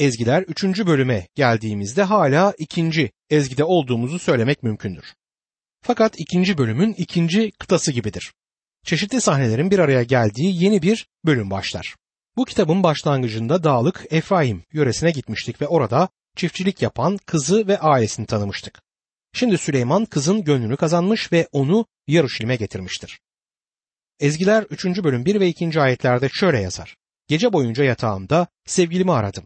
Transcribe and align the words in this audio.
ezgiler 0.00 0.42
3. 0.42 0.64
bölüme 0.64 1.28
geldiğimizde 1.34 2.02
hala 2.02 2.54
ikinci 2.58 3.12
ezgide 3.30 3.64
olduğumuzu 3.64 4.18
söylemek 4.18 4.62
mümkündür. 4.62 5.14
Fakat 5.82 6.20
ikinci 6.20 6.58
bölümün 6.58 6.94
ikinci 6.98 7.50
kıtası 7.50 7.92
gibidir. 7.92 8.32
Çeşitli 8.84 9.20
sahnelerin 9.20 9.70
bir 9.70 9.78
araya 9.78 10.02
geldiği 10.02 10.64
yeni 10.64 10.82
bir 10.82 11.08
bölüm 11.24 11.50
başlar. 11.50 11.96
Bu 12.36 12.44
kitabın 12.44 12.82
başlangıcında 12.82 13.64
dağlık 13.64 14.06
Efraim 14.10 14.62
yöresine 14.72 15.10
gitmiştik 15.10 15.60
ve 15.60 15.66
orada 15.66 16.08
çiftçilik 16.36 16.82
yapan 16.82 17.18
kızı 17.26 17.68
ve 17.68 17.78
ailesini 17.78 18.26
tanımıştık. 18.26 18.82
Şimdi 19.32 19.58
Süleyman 19.58 20.04
kızın 20.04 20.44
gönlünü 20.44 20.76
kazanmış 20.76 21.32
ve 21.32 21.48
onu 21.52 21.86
Yarışilim'e 22.06 22.56
getirmiştir. 22.56 23.20
Ezgiler 24.20 24.62
3. 24.62 24.84
bölüm 24.84 25.24
1 25.24 25.40
ve 25.40 25.48
2. 25.48 25.80
ayetlerde 25.80 26.28
şöyle 26.28 26.60
yazar. 26.60 26.96
Gece 27.28 27.52
boyunca 27.52 27.84
yatağımda 27.84 28.46
sevgilimi 28.66 29.12
aradım. 29.12 29.44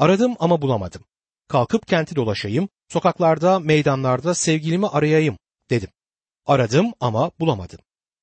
Aradım 0.00 0.36
ama 0.38 0.62
bulamadım. 0.62 1.04
Kalkıp 1.48 1.86
kenti 1.86 2.16
dolaşayım, 2.16 2.68
sokaklarda, 2.88 3.58
meydanlarda 3.58 4.34
sevgilimi 4.34 4.88
arayayım 4.88 5.38
dedim. 5.70 5.88
Aradım 6.46 6.92
ama 7.00 7.30
bulamadım. 7.40 7.78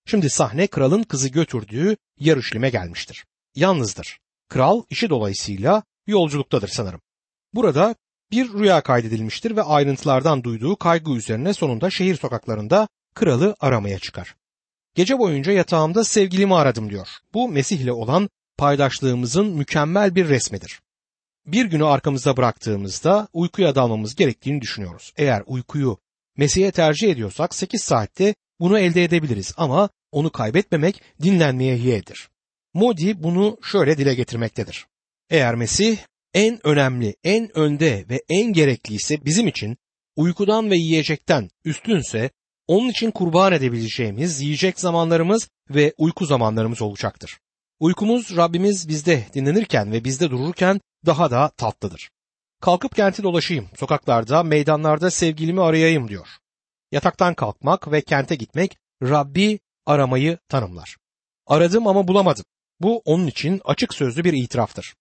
Şimdi 0.06 0.30
sahne 0.30 0.68
kralın 0.68 1.04
kızı 1.04 1.30
götürdüğü 1.30 1.98
Yarışlim'e 2.20 2.70
gelmiştir. 2.70 3.26
Yalnızdır. 3.56 4.20
Kral 4.50 4.84
işi 4.90 5.10
dolayısıyla 5.10 5.84
yolculuktadır 6.08 6.68
sanırım. 6.68 7.02
Burada 7.54 7.96
bir 8.32 8.54
rüya 8.54 8.82
kaydedilmiştir 8.82 9.56
ve 9.56 9.64
ayrıntılardan 9.64 10.44
duyduğu 10.44 10.76
kaygı 10.76 11.12
üzerine 11.12 11.54
sonunda 11.54 11.90
şehir 11.90 12.16
sokaklarında 12.16 12.88
kralı 13.16 13.56
aramaya 13.60 14.00
çıkar. 14.00 14.36
Gece 14.96 15.20
boyunca 15.20 15.52
yatağımda 15.52 16.04
sevgilimi 16.04 16.56
aradım 16.56 16.90
diyor. 16.90 17.08
Bu 17.34 17.50
Mesih 17.50 17.80
ile 17.80 17.92
olan 17.92 18.30
paydaşlığımızın 18.58 19.48
mükemmel 19.48 20.16
bir 20.16 20.30
resmidir. 20.30 20.80
Bir 21.48 21.66
günü 21.66 21.86
arkamızda 21.86 22.38
bıraktığımızda 22.38 23.28
uykuya 23.34 23.76
dalmamız 23.76 24.16
gerektiğini 24.16 24.62
düşünüyoruz. 24.62 25.14
Eğer 25.18 25.44
uykuyu 25.46 25.98
Mesih'e 26.38 26.72
tercih 26.72 27.10
ediyorsak 27.10 27.56
8 27.56 27.82
saatte 27.82 28.36
bunu 28.60 28.80
elde 28.80 29.04
edebiliriz 29.04 29.54
ama 29.58 29.90
onu 30.12 30.32
kaybetmemek 30.32 31.02
dinlenmeye 31.22 31.78
yeğdir. 31.78 32.30
Modi 32.74 33.24
bunu 33.24 33.58
şöyle 33.64 33.98
dile 33.98 34.14
getirmektedir. 34.14 34.88
Eğer 35.30 35.56
Mesih 35.56 35.98
en 36.34 36.68
önemli, 36.68 37.16
en 37.24 37.58
önde 37.58 38.06
ve 38.10 38.24
en 38.30 38.54
gerekliyse 38.54 39.26
bizim 39.26 39.48
için 39.48 39.78
uykudan 40.16 40.72
ve 40.72 40.78
yiyecekten 40.78 41.50
üstünse 41.66 42.30
onun 42.68 42.90
için 42.90 43.12
kurban 43.12 43.54
edebileceğimiz 43.54 44.42
yiyecek 44.42 44.80
zamanlarımız 44.80 45.50
ve 45.70 45.94
uyku 45.98 46.26
zamanlarımız 46.26 46.82
olacaktır. 46.82 47.40
Uykumuz 47.80 48.38
Rabbimiz 48.38 48.88
bizde 48.88 49.24
dinlenirken 49.34 49.92
ve 49.92 50.04
bizde 50.04 50.30
dururken 50.30 50.82
daha 51.08 51.32
da 51.32 51.50
tatlıdır. 51.58 52.10
Kalkıp 52.62 52.96
kenti 52.96 53.24
dolaşayım, 53.24 53.70
sokaklarda, 53.76 54.44
meydanlarda 54.44 55.12
sevgilimi 55.12 55.62
arayayım 55.62 56.08
diyor. 56.08 56.28
Yataktan 56.92 57.34
kalkmak 57.34 57.92
ve 57.92 58.02
kente 58.02 58.36
gitmek 58.36 58.78
Rabbi 59.04 59.60
aramayı 59.86 60.38
tanımlar. 60.50 60.98
Aradım 61.48 61.88
ama 61.88 62.08
bulamadım. 62.08 62.46
Bu 62.80 63.02
onun 63.06 63.28
için 63.28 63.62
açık 63.66 63.94
sözlü 63.94 64.24
bir 64.24 64.34
itiraftır. 64.34 64.96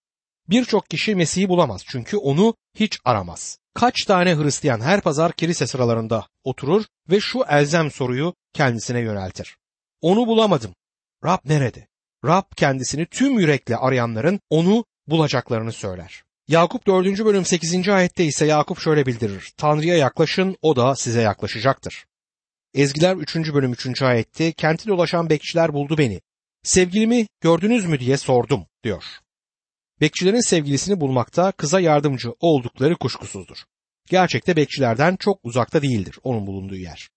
Birçok 0.48 0.90
kişi 0.90 1.14
Mesih'i 1.14 1.48
bulamaz 1.48 1.82
çünkü 1.86 2.16
onu 2.16 2.54
hiç 2.74 2.98
aramaz. 3.04 3.58
Kaç 3.74 4.04
tane 4.04 4.36
Hristiyan 4.36 4.80
her 4.80 5.00
pazar 5.00 5.32
kilise 5.32 5.66
sıralarında 5.66 6.26
oturur 6.44 6.84
ve 7.10 7.20
şu 7.20 7.44
elzem 7.48 7.90
soruyu 7.90 8.34
kendisine 8.52 9.00
yöneltir. 9.00 9.56
Onu 10.00 10.26
bulamadım. 10.26 10.74
Rab 11.24 11.38
nerede? 11.44 11.86
Rab 12.24 12.44
kendisini 12.56 13.06
tüm 13.06 13.38
yürekle 13.38 13.76
arayanların 13.76 14.40
onu 14.50 14.84
bulacaklarını 15.08 15.72
söyler. 15.72 16.22
Yakup 16.48 16.86
4. 16.86 17.24
bölüm 17.24 17.44
8. 17.44 17.88
ayette 17.88 18.24
ise 18.24 18.46
Yakup 18.46 18.80
şöyle 18.80 19.06
bildirir. 19.06 19.52
Tanrı'ya 19.56 19.96
yaklaşın 19.96 20.56
o 20.62 20.76
da 20.76 20.96
size 20.96 21.20
yaklaşacaktır. 21.20 22.06
Ezgiler 22.74 23.16
3. 23.16 23.36
bölüm 23.36 23.72
3. 23.72 24.02
ayette 24.02 24.52
kenti 24.52 24.88
dolaşan 24.88 25.30
bekçiler 25.30 25.72
buldu 25.72 25.98
beni. 25.98 26.20
Sevgilimi 26.62 27.26
gördünüz 27.40 27.86
mü 27.86 28.00
diye 28.00 28.16
sordum 28.16 28.66
diyor. 28.84 29.04
Bekçilerin 30.00 30.48
sevgilisini 30.48 31.00
bulmakta 31.00 31.52
kıza 31.52 31.80
yardımcı 31.80 32.32
oldukları 32.40 32.96
kuşkusuzdur. 32.96 33.56
Gerçekte 34.10 34.56
bekçilerden 34.56 35.16
çok 35.16 35.40
uzakta 35.42 35.82
değildir 35.82 36.18
onun 36.22 36.46
bulunduğu 36.46 36.76
yer. 36.76 37.08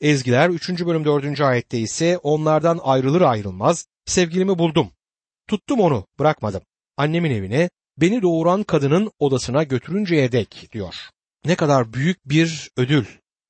Ezgiler 0.00 0.48
3. 0.50 0.68
bölüm 0.86 1.04
4. 1.04 1.40
ayette 1.40 1.78
ise 1.78 2.18
onlardan 2.18 2.80
ayrılır 2.82 3.20
ayrılmaz 3.20 3.86
sevgilimi 4.06 4.58
buldum. 4.58 4.90
Tuttum 5.48 5.80
onu 5.80 6.06
bırakmadım. 6.18 6.62
Annemin 6.96 7.30
evine 7.30 7.70
beni 7.98 8.22
doğuran 8.22 8.62
kadının 8.62 9.10
odasına 9.18 9.62
götürünceye 9.62 10.32
dek 10.32 10.68
diyor. 10.72 10.94
Ne 11.44 11.54
kadar 11.54 11.92
büyük 11.92 12.28
bir 12.28 12.70
ödül 12.76 13.04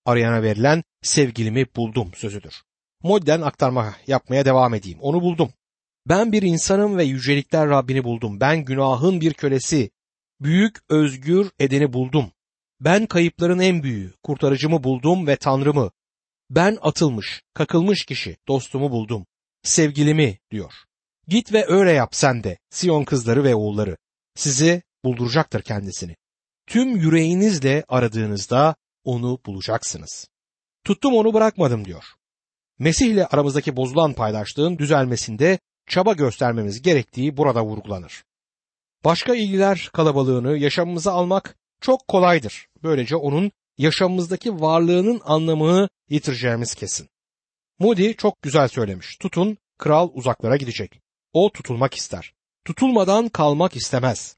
arayana 0.05 0.43
verilen 0.43 0.85
sevgilimi 1.03 1.67
buldum 1.77 2.11
sözüdür. 2.15 2.63
Modden 3.03 3.41
aktarma 3.41 3.95
yapmaya 4.07 4.45
devam 4.45 4.75
edeyim. 4.75 4.99
Onu 5.01 5.21
buldum. 5.21 5.53
Ben 6.09 6.33
bir 6.33 6.43
insanım 6.43 6.97
ve 6.97 7.05
yücelikler 7.05 7.69
Rabbini 7.69 8.05
buldum. 8.05 8.41
Ben 8.41 8.65
günahın 8.65 9.21
bir 9.21 9.35
kölesi, 9.35 9.91
büyük 10.41 10.79
özgür 10.89 11.51
edeni 11.59 11.93
buldum. 11.93 12.33
Ben 12.81 13.07
kayıpların 13.07 13.59
en 13.59 13.83
büyüğü, 13.83 14.13
kurtarıcımı 14.23 14.85
buldum 14.85 15.27
ve 15.27 15.37
Tanrımı. 15.37 15.91
Ben 16.51 16.79
atılmış, 16.83 17.43
kakılmış 17.55 18.05
kişi, 18.05 18.37
dostumu 18.49 18.91
buldum. 18.91 19.27
Sevgilimi 19.63 20.39
diyor. 20.51 20.73
Git 21.29 21.53
ve 21.53 21.65
öyle 21.69 21.93
yap 21.93 22.15
sen 22.15 22.45
de, 22.45 22.59
Siyon 22.71 23.05
kızları 23.05 23.45
ve 23.45 23.55
oğulları. 23.55 23.97
Sizi 24.35 24.83
bulduracaktır 25.05 25.63
kendisini. 25.63 26.17
Tüm 26.67 26.97
yüreğinizle 26.97 27.85
aradığınızda 27.89 28.75
onu 29.05 29.39
bulacaksınız. 29.47 30.29
Tuttum 30.85 31.15
onu 31.15 31.35
bırakmadım 31.35 31.85
diyor. 31.85 32.05
Mesih 32.79 33.07
ile 33.07 33.27
aramızdaki 33.27 33.77
bozulan 33.77 34.13
paydaşlığın 34.13 34.79
düzelmesinde 34.79 35.59
çaba 35.87 36.13
göstermemiz 36.13 36.83
gerektiği 36.83 37.37
burada 37.37 37.65
vurgulanır. 37.65 38.25
Başka 39.05 39.35
ilgiler 39.35 39.91
kalabalığını 39.93 40.57
yaşamımıza 40.57 41.13
almak 41.13 41.57
çok 41.81 42.09
kolaydır. 42.09 42.67
Böylece 42.83 43.17
onun 43.17 43.53
yaşamımızdaki 43.79 44.61
varlığının 44.61 45.21
anlamını 45.25 45.89
yitireceğimiz 46.09 46.75
kesin. 46.75 47.09
Moody 47.79 48.13
çok 48.13 48.43
güzel 48.43 48.69
söylemiş. 48.69 49.17
Tutun, 49.17 49.59
kral 49.79 50.11
uzaklara 50.15 50.57
gidecek. 50.57 51.04
O 51.35 51.53
tutulmak 51.53 51.95
ister. 51.95 52.35
Tutulmadan 52.65 53.29
kalmak 53.29 53.77
istemez. 53.77 54.37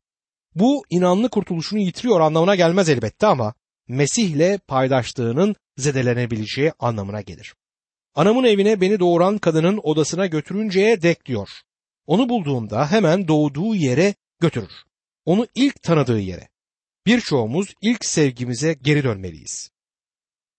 Bu 0.54 0.84
inanlı 0.90 1.28
kurtuluşunu 1.28 1.78
yitiriyor 1.80 2.20
anlamına 2.20 2.54
gelmez 2.54 2.88
elbette 2.88 3.26
ama 3.26 3.54
Mesih'le 3.88 4.58
paydaşlığının 4.68 5.56
zedelenebileceği 5.76 6.72
anlamına 6.78 7.20
gelir. 7.20 7.54
Anamın 8.14 8.44
evine 8.44 8.80
beni 8.80 9.00
doğuran 9.00 9.38
kadının 9.38 9.80
odasına 9.82 10.26
götürünceye 10.26 11.02
dek 11.02 11.26
diyor. 11.26 11.48
Onu 12.06 12.28
bulduğunda 12.28 12.90
hemen 12.90 13.28
doğduğu 13.28 13.74
yere 13.74 14.14
götürür. 14.40 14.72
Onu 15.24 15.46
ilk 15.54 15.82
tanıdığı 15.82 16.20
yere. 16.20 16.48
Birçoğumuz 17.06 17.74
ilk 17.82 18.04
sevgimize 18.04 18.72
geri 18.72 19.04
dönmeliyiz. 19.04 19.70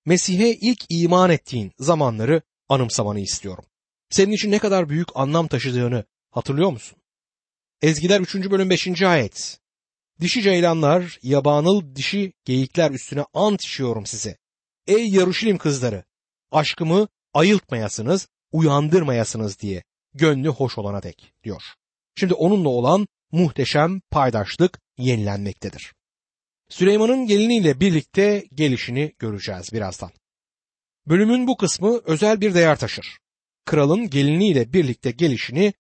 Mesih'e 0.06 0.54
ilk 0.54 0.86
iman 0.90 1.30
ettiğin 1.30 1.72
zamanları 1.80 2.42
anımsamanı 2.70 3.20
istiyorum. 3.20 3.66
Senin 4.10 4.32
için 4.32 4.52
ne 4.52 4.60
kadar 4.60 4.90
büyük 4.90 5.08
anlam 5.16 5.48
taşıdığını 5.48 6.06
hatırlıyor 6.38 6.72
musun? 6.72 6.98
Ezgiler 7.82 8.22
3. 8.22 8.36
bölüm 8.36 8.70
5. 8.70 9.02
ayet. 9.02 9.60
Dişi 10.22 10.42
ceylanlar, 10.42 11.20
yabanıl 11.24 11.96
dişi 11.96 12.34
geyikler 12.46 12.92
üstüne 12.92 13.26
ant 13.34 13.62
içiyorum 13.62 14.06
size. 14.06 14.38
Ey 14.88 15.10
Yaruşilim 15.10 15.58
kızları, 15.58 16.04
aşkımı 16.52 17.08
ayıltmayasınız, 17.34 18.28
uyandırmayasınız 18.52 19.60
diye 19.60 19.84
gönlü 20.14 20.48
hoş 20.48 20.78
olana 20.78 21.04
dek 21.04 21.34
diyor. 21.44 21.62
Şimdi 22.16 22.34
onunla 22.34 22.70
olan 22.70 23.08
muhteşem 23.32 24.02
paydaşlık 24.12 24.82
yenilenmektedir. 24.98 25.94
Süleyman'ın 26.70 27.28
geliniyle 27.28 27.80
birlikte 27.80 28.48
gelişini 28.54 29.16
göreceğiz 29.20 29.74
birazdan. 29.74 30.12
Bölümün 31.08 31.48
bu 31.48 31.58
kısmı 31.58 32.02
özel 32.06 32.42
bir 32.42 32.54
değer 32.54 32.80
taşır. 32.80 33.18
Kralın 33.66 34.10
geliniyle 34.10 34.74
birlikte 34.74 35.12
gelişini 35.12 35.74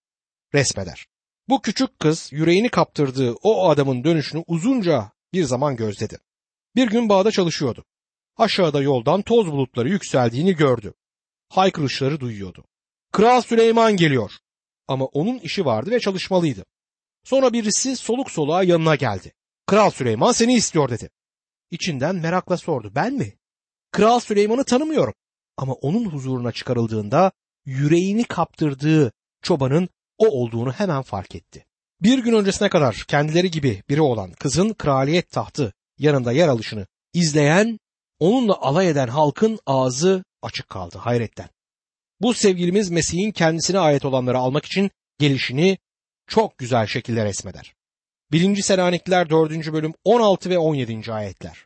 resmeder. 0.53 1.07
Bu 1.49 1.61
küçük 1.61 1.99
kız 1.99 2.29
yüreğini 2.33 2.69
kaptırdığı 2.69 3.33
o 3.33 3.69
adamın 3.69 4.03
dönüşünü 4.03 4.43
uzunca 4.47 5.11
bir 5.33 5.43
zaman 5.43 5.75
gözledi. 5.75 6.19
Bir 6.75 6.87
gün 6.87 7.09
bağda 7.09 7.31
çalışıyordu. 7.31 7.85
Aşağıda 8.37 8.81
yoldan 8.81 9.21
toz 9.21 9.51
bulutları 9.51 9.89
yükseldiğini 9.89 10.55
gördü. 10.55 10.93
Haykırışları 11.49 12.19
duyuyordu. 12.19 12.65
Kral 13.11 13.41
Süleyman 13.41 13.97
geliyor. 13.97 14.31
Ama 14.87 15.05
onun 15.05 15.39
işi 15.39 15.65
vardı 15.65 15.91
ve 15.91 15.99
çalışmalıydı. 15.99 16.65
Sonra 17.23 17.53
birisi 17.53 17.95
soluk 17.95 18.31
soluğa 18.31 18.63
yanına 18.63 18.95
geldi. 18.95 19.33
Kral 19.65 19.89
Süleyman 19.89 20.31
seni 20.31 20.53
istiyor 20.53 20.89
dedi. 20.89 21.09
İçinden 21.71 22.15
merakla 22.15 22.57
sordu. 22.57 22.91
Ben 22.95 23.13
mi? 23.13 23.33
Kral 23.91 24.19
Süleyman'ı 24.19 24.63
tanımıyorum. 24.63 25.13
Ama 25.57 25.73
onun 25.73 26.05
huzuruna 26.05 26.51
çıkarıldığında 26.51 27.31
yüreğini 27.65 28.23
kaptırdığı 28.23 29.11
çobanın 29.41 29.89
o 30.17 30.27
olduğunu 30.27 30.71
hemen 30.71 31.01
fark 31.01 31.35
etti. 31.35 31.65
Bir 32.01 32.19
gün 32.19 32.33
öncesine 32.33 32.69
kadar 32.69 33.05
kendileri 33.07 33.51
gibi 33.51 33.83
biri 33.89 34.01
olan 34.01 34.31
kızın 34.31 34.73
kraliyet 34.73 35.31
tahtı 35.31 35.73
yanında 35.97 36.31
yer 36.31 36.47
alışını 36.47 36.87
izleyen, 37.13 37.79
onunla 38.19 38.61
alay 38.61 38.89
eden 38.89 39.07
halkın 39.07 39.59
ağzı 39.65 40.23
açık 40.41 40.69
kaldı 40.69 40.97
hayretten. 40.97 41.49
Bu 42.21 42.33
sevgilimiz 42.33 42.89
Mesih'in 42.89 43.31
kendisine 43.31 43.79
ait 43.79 44.05
olanları 44.05 44.37
almak 44.37 44.65
için 44.65 44.91
gelişini 45.19 45.77
çok 46.27 46.57
güzel 46.57 46.87
şekilde 46.87 47.25
resmeder. 47.25 47.73
1. 48.31 48.61
Selanikliler 48.61 49.29
4. 49.29 49.73
bölüm 49.73 49.93
16 50.03 50.49
ve 50.49 50.57
17. 50.57 51.13
ayetler. 51.13 51.65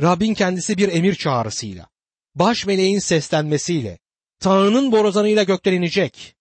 Rabbin 0.00 0.34
kendisi 0.34 0.78
bir 0.78 0.88
emir 0.88 1.14
çağrısıyla, 1.14 1.88
baş 2.34 2.66
meleğin 2.66 2.98
seslenmesiyle, 2.98 3.98
Tanrı'nın 4.40 4.92
borazanıyla 4.92 5.42
gökten 5.42 5.72
inecek. 5.72 6.34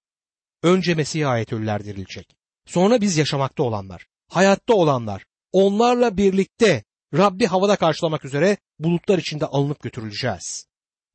Önce 0.63 0.95
Mesih'e 0.95 1.27
ait 1.27 1.54
ölüler 1.54 1.86
dirilecek. 1.86 2.36
Sonra 2.65 3.01
biz 3.01 3.18
yaşamakta 3.18 3.63
olanlar, 3.63 4.06
hayatta 4.30 4.74
olanlar, 4.74 5.25
onlarla 5.51 6.18
birlikte 6.18 6.83
Rabbi 7.13 7.45
havada 7.45 7.75
karşılamak 7.75 8.25
üzere 8.25 8.57
bulutlar 8.80 9.18
içinde 9.18 9.45
alınıp 9.45 9.83
götürüleceğiz. 9.83 10.68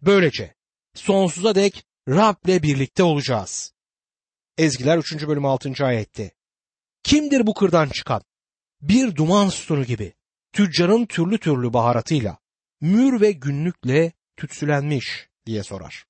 Böylece 0.03 0.55
sonsuza 0.95 1.55
dek 1.55 1.85
Rab'le 2.09 2.63
birlikte 2.63 3.03
olacağız. 3.03 3.73
Ezgiler 4.59 4.99
3. 4.99 5.27
bölüm 5.27 5.45
6. 5.45 5.85
ayette. 5.85 6.33
Kimdir 7.03 7.47
bu 7.47 7.55
kırdan 7.55 7.89
çıkan? 7.89 8.23
Bir 8.81 9.17
duman 9.17 9.49
sütunu 9.49 9.85
gibi, 9.85 10.13
tüccarın 10.53 11.07
türlü 11.07 11.39
türlü 11.39 11.73
baharatıyla, 11.73 12.39
mür 12.81 13.21
ve 13.21 13.33
günlükle 13.33 14.13
tütsülenmiş 14.37 15.29
diye 15.47 15.63
sorar. 15.63 16.05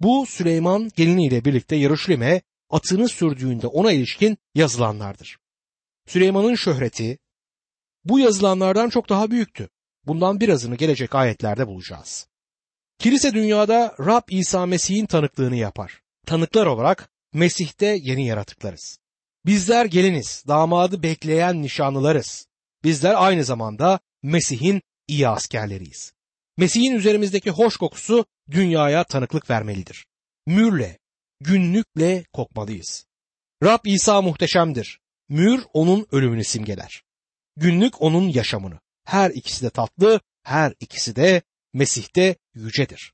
Bu 0.00 0.26
Süleyman 0.26 0.90
geliniyle 0.96 1.44
birlikte 1.44 1.76
Yarışlim'e 1.76 2.42
atını 2.70 3.08
sürdüğünde 3.08 3.66
ona 3.66 3.92
ilişkin 3.92 4.38
yazılanlardır. 4.54 5.38
Süleyman'ın 6.06 6.54
şöhreti 6.54 7.18
bu 8.04 8.18
yazılanlardan 8.18 8.90
çok 8.90 9.08
daha 9.08 9.30
büyüktü. 9.30 9.68
Bundan 10.06 10.40
birazını 10.40 10.76
gelecek 10.76 11.14
ayetlerde 11.14 11.66
bulacağız. 11.66 12.26
Kilise 12.98 13.34
dünyada 13.34 13.94
Rab 14.00 14.22
İsa 14.30 14.66
Mesih'in 14.66 15.06
tanıklığını 15.06 15.56
yapar. 15.56 16.02
Tanıklar 16.26 16.66
olarak 16.66 17.10
Mesih'te 17.32 17.86
yeni 17.86 18.26
yaratıklarız. 18.26 18.98
Bizler 19.46 19.84
geliniz, 19.84 20.44
damadı 20.48 21.02
bekleyen 21.02 21.62
nişanlılarız. 21.62 22.46
Bizler 22.84 23.14
aynı 23.16 23.44
zamanda 23.44 24.00
Mesih'in 24.22 24.82
iyi 25.08 25.28
askerleriyiz. 25.28 26.12
Mesih'in 26.56 26.94
üzerimizdeki 26.94 27.50
hoş 27.50 27.76
kokusu 27.76 28.24
dünyaya 28.50 29.04
tanıklık 29.04 29.50
vermelidir. 29.50 30.06
Mürle, 30.46 30.98
günlükle 31.40 32.24
kokmalıyız. 32.32 33.06
Rab 33.62 33.84
İsa 33.84 34.22
muhteşemdir. 34.22 35.00
Mür 35.28 35.62
onun 35.72 36.06
ölümünü 36.12 36.44
simgeler. 36.44 37.02
Günlük 37.56 38.02
onun 38.02 38.28
yaşamını. 38.28 38.80
Her 39.04 39.30
ikisi 39.30 39.64
de 39.64 39.70
tatlı, 39.70 40.20
her 40.42 40.74
ikisi 40.80 41.16
de 41.16 41.42
Mesih'te 41.72 42.36
yücedir. 42.54 43.12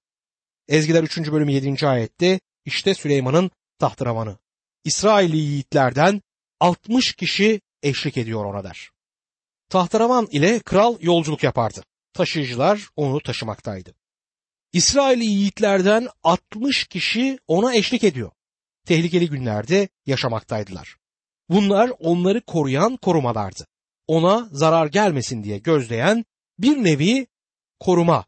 Ezgiler 0.68 1.02
3. 1.02 1.18
bölüm 1.18 1.48
7. 1.48 1.86
ayette 1.86 2.40
işte 2.64 2.94
Süleyman'ın 2.94 3.50
tahtıravanı. 3.78 4.38
İsrailli 4.84 5.36
yiğitlerden 5.36 6.22
60 6.60 7.14
kişi 7.14 7.60
eşlik 7.82 8.16
ediyor 8.16 8.44
ona 8.44 8.64
der. 8.64 8.90
Tahtıravan 9.68 10.28
ile 10.30 10.58
kral 10.58 10.96
yolculuk 11.00 11.42
yapardı. 11.42 11.84
Taşıyıcılar 12.12 12.88
onu 12.96 13.20
taşımaktaydı. 13.20 13.94
İsrailli 14.72 15.24
yiğitlerden 15.24 16.08
60 16.22 16.86
kişi 16.86 17.38
ona 17.46 17.74
eşlik 17.74 18.04
ediyor. 18.04 18.30
Tehlikeli 18.86 19.30
günlerde 19.30 19.88
yaşamaktaydılar. 20.06 20.96
Bunlar 21.48 21.92
onları 21.98 22.40
koruyan 22.40 22.96
korumalardı. 22.96 23.66
Ona 24.06 24.48
zarar 24.52 24.86
gelmesin 24.86 25.44
diye 25.44 25.58
gözleyen 25.58 26.24
bir 26.58 26.84
nevi 26.84 27.26
koruma 27.80 28.24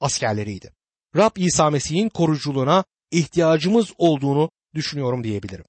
askerleriydi. 0.00 0.72
Rab 1.16 1.36
İsa 1.36 1.70
Mesih'in 1.70 2.08
koruculuğuna 2.08 2.84
ihtiyacımız 3.10 3.92
olduğunu 3.98 4.50
düşünüyorum 4.74 5.24
diyebilirim. 5.24 5.64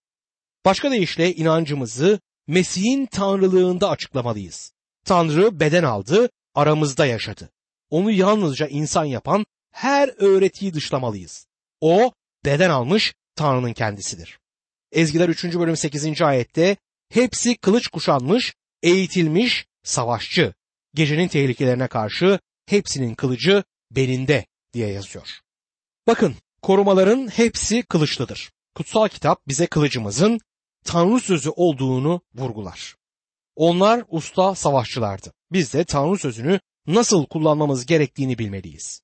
Başka 0.65 0.91
deyişle 0.91 1.33
inancımızı 1.33 2.19
Mesih'in 2.47 3.05
tanrılığında 3.05 3.89
açıklamalıyız. 3.89 4.71
Tanrı 5.05 5.59
beden 5.59 5.83
aldı, 5.83 6.29
aramızda 6.55 7.05
yaşadı. 7.05 7.49
Onu 7.89 8.11
yalnızca 8.11 8.67
insan 8.67 9.05
yapan 9.05 9.45
her 9.71 10.09
öğretiyi 10.17 10.73
dışlamalıyız. 10.73 11.47
O 11.81 12.11
beden 12.45 12.69
almış 12.69 13.13
Tanrı'nın 13.35 13.73
kendisidir. 13.73 14.39
Ezgiler 14.91 15.29
3. 15.29 15.43
bölüm 15.43 15.77
8. 15.77 16.21
ayette 16.21 16.77
hepsi 17.09 17.57
kılıç 17.57 17.87
kuşanmış, 17.87 18.53
eğitilmiş, 18.83 19.65
savaşçı. 19.83 20.53
Gecenin 20.93 21.27
tehlikelerine 21.27 21.87
karşı 21.87 22.39
hepsinin 22.65 23.15
kılıcı 23.15 23.63
belinde 23.91 24.45
diye 24.73 24.87
yazıyor. 24.87 25.39
Bakın 26.07 26.35
korumaların 26.61 27.27
hepsi 27.27 27.83
kılıçlıdır. 27.83 28.51
Kutsal 28.75 29.07
kitap 29.07 29.47
bize 29.47 29.67
kılıcımızın 29.67 30.39
Tanrı 30.85 31.19
sözü 31.19 31.49
olduğunu 31.49 32.21
vurgular. 32.35 32.95
Onlar 33.55 34.03
usta 34.07 34.55
savaşçılardı. 34.55 35.33
Biz 35.51 35.73
de 35.73 35.83
Tanrı 35.83 36.17
sözünü 36.17 36.59
nasıl 36.87 37.25
kullanmamız 37.25 37.85
gerektiğini 37.85 38.37
bilmeliyiz. 38.37 39.01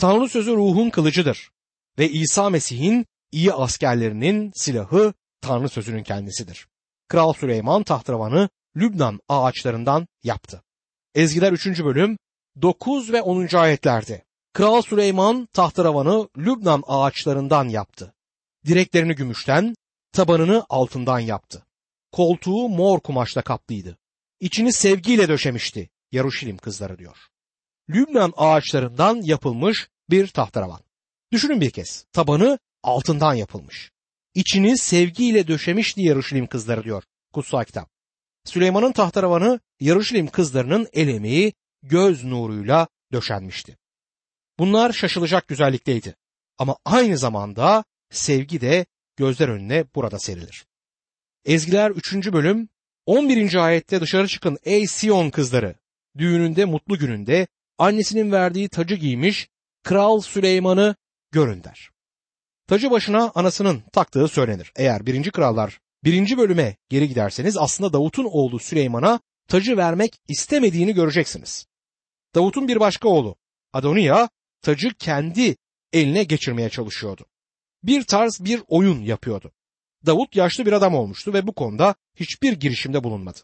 Tanrı 0.00 0.28
sözü 0.28 0.56
ruhun 0.56 0.90
kılıcıdır 0.90 1.50
ve 1.98 2.10
İsa 2.10 2.50
Mesih'in 2.50 3.06
iyi 3.32 3.52
askerlerinin 3.52 4.52
silahı 4.54 5.14
Tanrı 5.40 5.68
sözünün 5.68 6.02
kendisidir. 6.02 6.68
Kral 7.08 7.32
Süleyman 7.32 7.82
tahtravanı 7.82 8.48
Lübnan 8.76 9.20
ağaçlarından 9.28 10.08
yaptı. 10.22 10.62
Ezgiler 11.14 11.52
3. 11.52 11.66
bölüm 11.66 12.18
9 12.62 13.12
ve 13.12 13.22
10. 13.22 13.56
ayetlerde. 13.56 14.24
Kral 14.52 14.82
Süleyman 14.82 15.48
tahtravanı 15.52 16.28
Lübnan 16.38 16.82
ağaçlarından 16.86 17.68
yaptı. 17.68 18.14
Direklerini 18.66 19.14
gümüşten, 19.14 19.74
tabanını 20.12 20.64
altından 20.68 21.18
yaptı. 21.18 21.66
Koltuğu 22.12 22.68
mor 22.68 23.00
kumaşla 23.00 23.42
kaplıydı. 23.42 23.98
İçini 24.40 24.72
sevgiyle 24.72 25.28
döşemişti. 25.28 25.90
Yaruşilim 26.12 26.56
kızları 26.56 26.98
diyor. 26.98 27.30
Lübnan 27.94 28.32
ağaçlarından 28.36 29.22
yapılmış 29.22 29.88
bir 30.10 30.26
tahtaravan. 30.26 30.80
Düşünün 31.32 31.60
bir 31.60 31.70
kez. 31.70 32.04
Tabanı 32.12 32.58
altından 32.82 33.34
yapılmış. 33.34 33.90
İçini 34.34 34.78
sevgiyle 34.78 35.48
döşemişti 35.48 36.02
Yaruşilim 36.02 36.46
kızları 36.46 36.84
diyor 36.84 37.02
kutsal 37.32 37.64
kitap. 37.64 37.90
Süleyman'ın 38.44 38.92
tahtaravanı 38.92 39.60
Yaruşilim 39.80 40.26
kızlarının 40.26 40.88
el 40.92 41.08
emeği 41.08 41.52
göz 41.82 42.24
nuruyla 42.24 42.88
döşenmişti. 43.12 43.76
Bunlar 44.58 44.92
şaşılacak 44.92 45.48
güzellikteydi. 45.48 46.16
Ama 46.58 46.76
aynı 46.84 47.18
zamanda 47.18 47.84
sevgi 48.10 48.60
de 48.60 48.86
gözler 49.16 49.48
önüne 49.48 49.84
burada 49.94 50.18
serilir. 50.18 50.66
Ezgiler 51.44 51.90
3. 51.90 52.32
bölüm 52.32 52.68
11. 53.06 53.54
ayette 53.54 54.00
dışarı 54.00 54.28
çıkın 54.28 54.58
ey 54.64 54.86
Sion 54.86 55.30
kızları. 55.30 55.74
Düğününde 56.18 56.64
mutlu 56.64 56.98
gününde 56.98 57.46
annesinin 57.80 58.32
verdiği 58.32 58.68
tacı 58.68 58.94
giymiş 58.94 59.48
Kral 59.82 60.20
Süleyman'ı 60.20 60.94
görün 61.30 61.64
der. 61.64 61.90
Tacı 62.66 62.90
başına 62.90 63.32
anasının 63.34 63.82
taktığı 63.92 64.28
söylenir. 64.28 64.72
Eğer 64.76 65.06
1. 65.06 65.30
Krallar 65.30 65.80
1. 66.04 66.38
bölüme 66.38 66.76
geri 66.88 67.08
giderseniz 67.08 67.56
aslında 67.56 67.92
Davut'un 67.92 68.24
oğlu 68.24 68.58
Süleyman'a 68.58 69.20
tacı 69.48 69.76
vermek 69.76 70.20
istemediğini 70.28 70.94
göreceksiniz. 70.94 71.66
Davut'un 72.34 72.68
bir 72.68 72.80
başka 72.80 73.08
oğlu 73.08 73.36
Adoniya 73.72 74.28
tacı 74.62 74.94
kendi 74.98 75.56
eline 75.92 76.24
geçirmeye 76.24 76.70
çalışıyordu. 76.70 77.26
Bir 77.82 78.02
tarz 78.02 78.40
bir 78.40 78.62
oyun 78.68 79.00
yapıyordu. 79.00 79.52
Davut 80.06 80.36
yaşlı 80.36 80.66
bir 80.66 80.72
adam 80.72 80.94
olmuştu 80.94 81.32
ve 81.32 81.46
bu 81.46 81.52
konuda 81.52 81.94
hiçbir 82.16 82.52
girişimde 82.52 83.04
bulunmadı. 83.04 83.38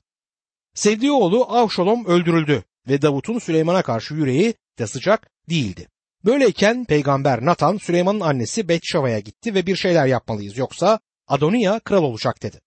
Sevdiği 0.74 1.12
oğlu 1.12 1.44
Avşalom 1.44 2.06
öldürüldü 2.06 2.64
ve 2.88 3.02
Davut'un 3.02 3.38
Süleyman'a 3.38 3.82
karşı 3.82 4.14
yüreği 4.14 4.54
de 4.78 4.86
sıcak 4.86 5.30
değildi. 5.50 5.88
Böyleyken 6.24 6.84
peygamber 6.84 7.44
Nathan 7.44 7.76
Süleyman'ın 7.76 8.20
annesi 8.20 8.68
Betşava'ya 8.68 9.18
gitti 9.18 9.54
ve 9.54 9.66
bir 9.66 9.76
şeyler 9.76 10.06
yapmalıyız 10.06 10.58
yoksa 10.58 11.00
Adoniya 11.26 11.80
kral 11.80 12.02
olacak 12.02 12.42
dedi. 12.42 12.60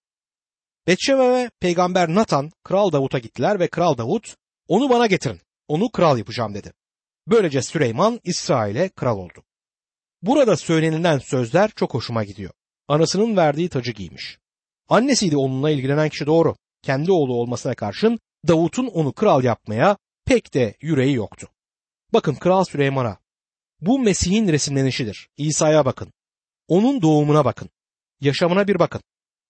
Betşeva 0.88 1.34
ve 1.34 1.50
peygamber 1.60 2.10
Nathan 2.10 2.52
kral 2.64 2.92
Davut'a 2.92 3.20
gittiler 3.20 3.60
ve 3.60 3.68
kral 3.68 3.98
Davut 3.98 4.36
onu 4.68 4.90
bana 4.90 5.08
getirin 5.08 5.42
onu 5.68 5.92
kral 5.92 6.18
yapacağım 6.18 6.54
dedi. 6.54 6.74
Böylece 7.28 7.62
Süleyman 7.62 8.20
İsrail'e 8.24 8.90
kral 8.90 9.18
oldu. 9.18 9.44
Burada 10.22 10.58
söylenilen 10.58 11.18
sözler 11.18 11.72
çok 11.76 11.94
hoşuma 11.94 12.24
gidiyor. 12.24 12.52
Anasının 12.88 13.38
verdiği 13.38 13.70
tacı 13.70 13.92
giymiş. 13.92 14.38
Annesiydi 14.88 15.38
onunla 15.38 15.70
ilgilenen 15.70 16.10
kişi 16.10 16.26
doğru. 16.26 16.56
Kendi 16.82 17.12
oğlu 17.12 17.34
olmasına 17.34 17.76
karşın 17.76 18.20
Davut'un 18.48 18.88
onu 18.88 19.14
kral 19.14 19.44
yapmaya 19.44 19.98
pek 20.30 20.54
de 20.54 20.76
yüreği 20.82 21.16
yoktu. 21.16 21.48
Bakın 22.14 22.36
Kral 22.36 22.64
Süleyman'a. 22.64 23.18
Bu 23.82 24.00
Mesih'in 24.00 24.48
resimlenişidir. 24.48 25.30
İsa'ya 25.38 25.86
bakın. 25.86 26.14
Onun 26.68 27.02
doğumuna 27.02 27.46
bakın. 27.46 27.70
Yaşamına 28.22 28.68
bir 28.68 28.80
bakın. 28.80 29.02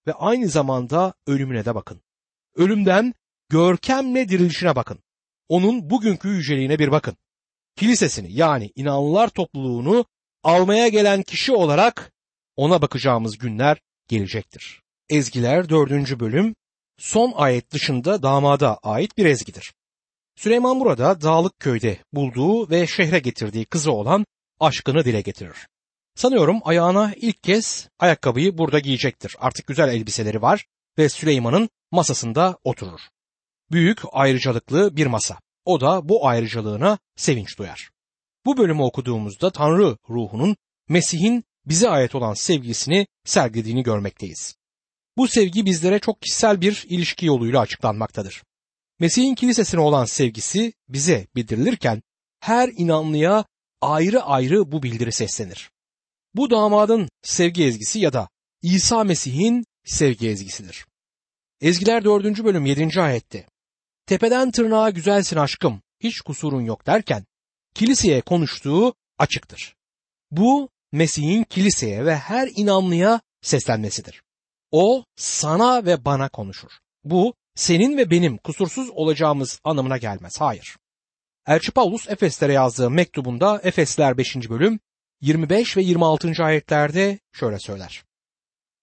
Ve 0.06 0.12
aynı 0.12 0.48
zamanda 0.48 1.14
ölümüne 1.26 1.64
de 1.64 1.74
bakın. 1.74 2.00
ölümden 2.54 3.14
görkemle 3.48 4.28
dirilişine 4.28 4.76
bakın. 4.76 4.98
Onun 5.48 5.90
bugünkü 5.90 6.28
yüceliğine 6.28 6.78
bir 6.78 6.90
bakın. 6.90 7.16
Kilisesini 7.76 8.32
yani 8.32 8.72
inanlılar 8.76 9.28
topluluğunu 9.28 10.04
almaya 10.42 10.88
gelen 10.88 11.22
kişi 11.22 11.52
olarak 11.52 12.12
ona 12.56 12.82
bakacağımız 12.82 13.38
günler 13.38 13.78
gelecektir. 14.08 14.82
Ezgiler 15.08 15.68
4. 15.68 16.20
bölüm 16.20 16.54
son 16.98 17.32
ayet 17.36 17.70
dışında 17.70 18.22
damada 18.22 18.76
ait 18.76 19.18
bir 19.18 19.26
ezgidir. 19.26 19.72
Süleyman 20.40 20.80
burada 20.80 21.20
dağlık 21.20 21.60
köyde 21.60 21.98
bulduğu 22.12 22.70
ve 22.70 22.86
şehre 22.86 23.18
getirdiği 23.18 23.64
kızı 23.64 23.92
olan 23.92 24.26
aşkını 24.60 25.04
dile 25.04 25.20
getirir. 25.20 25.68
Sanıyorum 26.14 26.60
ayağına 26.64 27.14
ilk 27.16 27.42
kez 27.42 27.88
ayakkabıyı 27.98 28.58
burada 28.58 28.78
giyecektir. 28.78 29.36
Artık 29.38 29.66
güzel 29.66 29.88
elbiseleri 29.88 30.42
var 30.42 30.66
ve 30.98 31.08
Süleyman'ın 31.08 31.68
masasında 31.90 32.58
oturur. 32.64 33.00
Büyük 33.70 33.98
ayrıcalıklı 34.12 34.96
bir 34.96 35.06
masa. 35.06 35.38
O 35.64 35.80
da 35.80 36.08
bu 36.08 36.26
ayrıcalığına 36.26 36.98
sevinç 37.16 37.58
duyar. 37.58 37.90
Bu 38.44 38.56
bölümü 38.56 38.82
okuduğumuzda 38.82 39.50
Tanrı 39.50 39.96
ruhunun 40.10 40.56
Mesih'in 40.88 41.44
bize 41.66 41.88
ait 41.88 42.14
olan 42.14 42.34
sevgisini 42.34 43.06
sergilediğini 43.24 43.82
görmekteyiz. 43.82 44.54
Bu 45.16 45.28
sevgi 45.28 45.66
bizlere 45.66 45.98
çok 45.98 46.22
kişisel 46.22 46.60
bir 46.60 46.86
ilişki 46.88 47.26
yoluyla 47.26 47.60
açıklanmaktadır. 47.60 48.42
Mesih'in 49.00 49.34
kilisesine 49.34 49.80
olan 49.80 50.04
sevgisi 50.04 50.72
bize 50.88 51.26
bildirilirken 51.36 52.02
her 52.40 52.68
inanlıya 52.68 53.44
ayrı 53.80 54.22
ayrı 54.22 54.72
bu 54.72 54.82
bildiri 54.82 55.12
seslenir. 55.12 55.70
Bu 56.34 56.50
damadın 56.50 57.08
sevgi 57.22 57.64
ezgisi 57.64 57.98
ya 57.98 58.12
da 58.12 58.28
İsa 58.62 59.04
Mesih'in 59.04 59.64
sevgi 59.84 60.28
ezgisidir. 60.28 60.86
Ezgiler 61.60 62.04
4. 62.04 62.44
bölüm 62.44 62.66
7. 62.66 63.00
ayette 63.00 63.46
Tepeden 64.06 64.50
tırnağa 64.50 64.90
güzelsin 64.90 65.36
aşkım, 65.36 65.82
hiç 66.00 66.20
kusurun 66.20 66.60
yok 66.62 66.86
derken 66.86 67.24
kiliseye 67.74 68.20
konuştuğu 68.20 68.94
açıktır. 69.18 69.76
Bu 70.30 70.68
Mesih'in 70.92 71.44
kiliseye 71.44 72.04
ve 72.04 72.16
her 72.16 72.48
inanlıya 72.56 73.20
seslenmesidir. 73.42 74.22
O 74.70 75.04
sana 75.16 75.86
ve 75.86 76.04
bana 76.04 76.28
konuşur. 76.28 76.70
Bu 77.04 77.34
senin 77.54 77.96
ve 77.96 78.10
benim 78.10 78.36
kusursuz 78.36 78.90
olacağımız 78.90 79.60
anlamına 79.64 79.96
gelmez. 79.96 80.40
Hayır. 80.40 80.76
Elçi 81.46 81.72
Paulus 81.72 82.08
Efeslere 82.08 82.52
yazdığı 82.52 82.90
mektubunda 82.90 83.60
Efesler 83.64 84.18
5. 84.18 84.36
bölüm 84.50 84.80
25 85.20 85.76
ve 85.76 85.82
26. 85.82 86.44
ayetlerde 86.44 87.18
şöyle 87.32 87.58
söyler. 87.58 88.04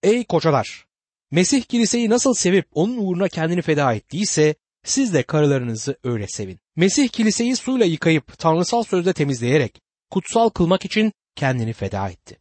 Ey 0.04 0.24
kocalar! 0.24 0.86
Mesih 1.32 1.64
kiliseyi 1.64 2.10
nasıl 2.10 2.34
sevip 2.34 2.68
onun 2.74 2.98
uğruna 2.98 3.28
kendini 3.28 3.62
feda 3.62 3.94
ettiyse 3.94 4.56
siz 4.84 5.14
de 5.14 5.24
karılarınızı 5.24 5.98
öyle 6.04 6.28
sevin. 6.28 6.60
Mesih 6.76 7.10
kiliseyi 7.10 7.56
suyla 7.56 7.86
yıkayıp 7.86 8.40
tanrısal 8.40 8.84
sözle 8.84 9.14
temizleyerek 9.14 9.82
kutsal 10.10 10.50
kılmak 10.50 10.86
için 10.86 11.14
kendini 11.36 11.74
feda 11.74 12.10
etti. 12.10 12.40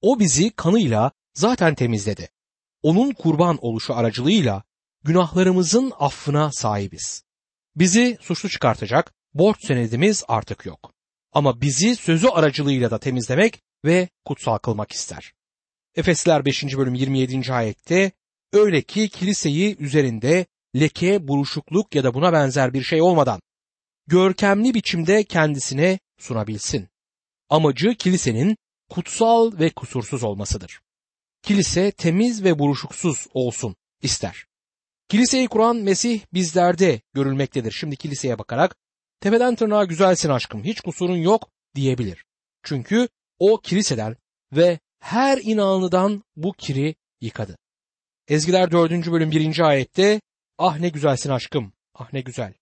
O 0.00 0.18
bizi 0.18 0.50
kanıyla 0.50 1.12
zaten 1.34 1.74
temizledi. 1.74 2.28
Onun 2.82 3.12
kurban 3.12 3.58
oluşu 3.60 3.94
aracılığıyla 3.94 4.62
günahlarımızın 5.04 5.92
affına 5.98 6.52
sahibiz. 6.52 7.22
Bizi 7.76 8.18
suçlu 8.20 8.48
çıkartacak 8.48 9.14
borç 9.34 9.66
senedimiz 9.66 10.24
artık 10.28 10.66
yok. 10.66 10.92
Ama 11.32 11.60
bizi 11.60 11.96
sözü 11.96 12.28
aracılığıyla 12.28 12.90
da 12.90 12.98
temizlemek 12.98 13.62
ve 13.84 14.08
kutsal 14.24 14.58
kılmak 14.58 14.92
ister. 14.92 15.32
Efesler 15.94 16.44
5. 16.44 16.64
bölüm 16.76 16.94
27. 16.94 17.52
ayette 17.52 18.12
öyle 18.52 18.82
ki 18.82 19.08
kiliseyi 19.08 19.76
üzerinde 19.76 20.46
leke, 20.76 21.28
buruşukluk 21.28 21.94
ya 21.94 22.04
da 22.04 22.14
buna 22.14 22.32
benzer 22.32 22.72
bir 22.72 22.82
şey 22.82 23.02
olmadan 23.02 23.40
görkemli 24.06 24.74
biçimde 24.74 25.24
kendisine 25.24 25.98
sunabilsin. 26.18 26.88
Amacı 27.48 27.94
kilisenin 27.94 28.56
kutsal 28.90 29.58
ve 29.58 29.70
kusursuz 29.70 30.24
olmasıdır. 30.24 30.80
Kilise 31.42 31.90
temiz 31.90 32.44
ve 32.44 32.58
buruşuksuz 32.58 33.26
olsun 33.34 33.76
ister. 34.02 34.45
Kiliseyi 35.08 35.48
kuran 35.48 35.76
Mesih 35.76 36.20
bizlerde 36.32 37.00
görülmektedir. 37.14 37.72
Şimdi 37.72 37.96
kiliseye 37.96 38.38
bakarak 38.38 38.76
tepeden 39.20 39.54
tırnağa 39.54 39.84
güzelsin 39.84 40.30
aşkım 40.30 40.64
hiç 40.64 40.80
kusurun 40.80 41.16
yok 41.16 41.50
diyebilir. 41.74 42.24
Çünkü 42.62 43.08
o 43.38 43.60
kiliseden 43.60 44.16
ve 44.52 44.78
her 45.00 45.38
inanlıdan 45.42 46.22
bu 46.36 46.52
kiri 46.52 46.94
yıkadı. 47.20 47.58
Ezgiler 48.28 48.72
4. 48.72 48.90
bölüm 48.90 49.30
1. 49.30 49.60
ayette 49.60 50.20
ah 50.58 50.78
ne 50.78 50.88
güzelsin 50.88 51.30
aşkım 51.30 51.72
ah 51.94 52.12
ne 52.12 52.20
güzel. 52.20 52.54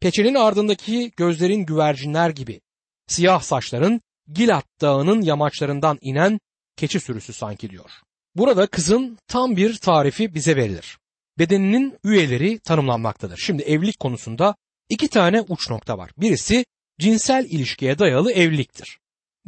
Peçenin 0.00 0.34
ardındaki 0.34 1.12
gözlerin 1.16 1.66
güvercinler 1.66 2.30
gibi. 2.30 2.60
Siyah 3.06 3.42
saçların 3.42 4.00
Gilat 4.32 4.66
dağının 4.80 5.22
yamaçlarından 5.22 5.98
inen 6.00 6.40
keçi 6.76 7.00
sürüsü 7.00 7.32
sanki 7.32 7.70
diyor. 7.70 7.90
Burada 8.34 8.66
kızın 8.66 9.18
tam 9.28 9.56
bir 9.56 9.78
tarifi 9.78 10.34
bize 10.34 10.56
verilir. 10.56 10.98
Bedeninin 11.38 11.98
üyeleri 12.04 12.58
tanımlanmaktadır. 12.58 13.36
Şimdi 13.36 13.62
evlilik 13.62 14.00
konusunda 14.00 14.54
iki 14.88 15.08
tane 15.08 15.40
uç 15.40 15.70
nokta 15.70 15.98
var. 15.98 16.10
Birisi 16.18 16.64
cinsel 17.00 17.44
ilişkiye 17.44 17.98
dayalı 17.98 18.32
evliliktir. 18.32 18.98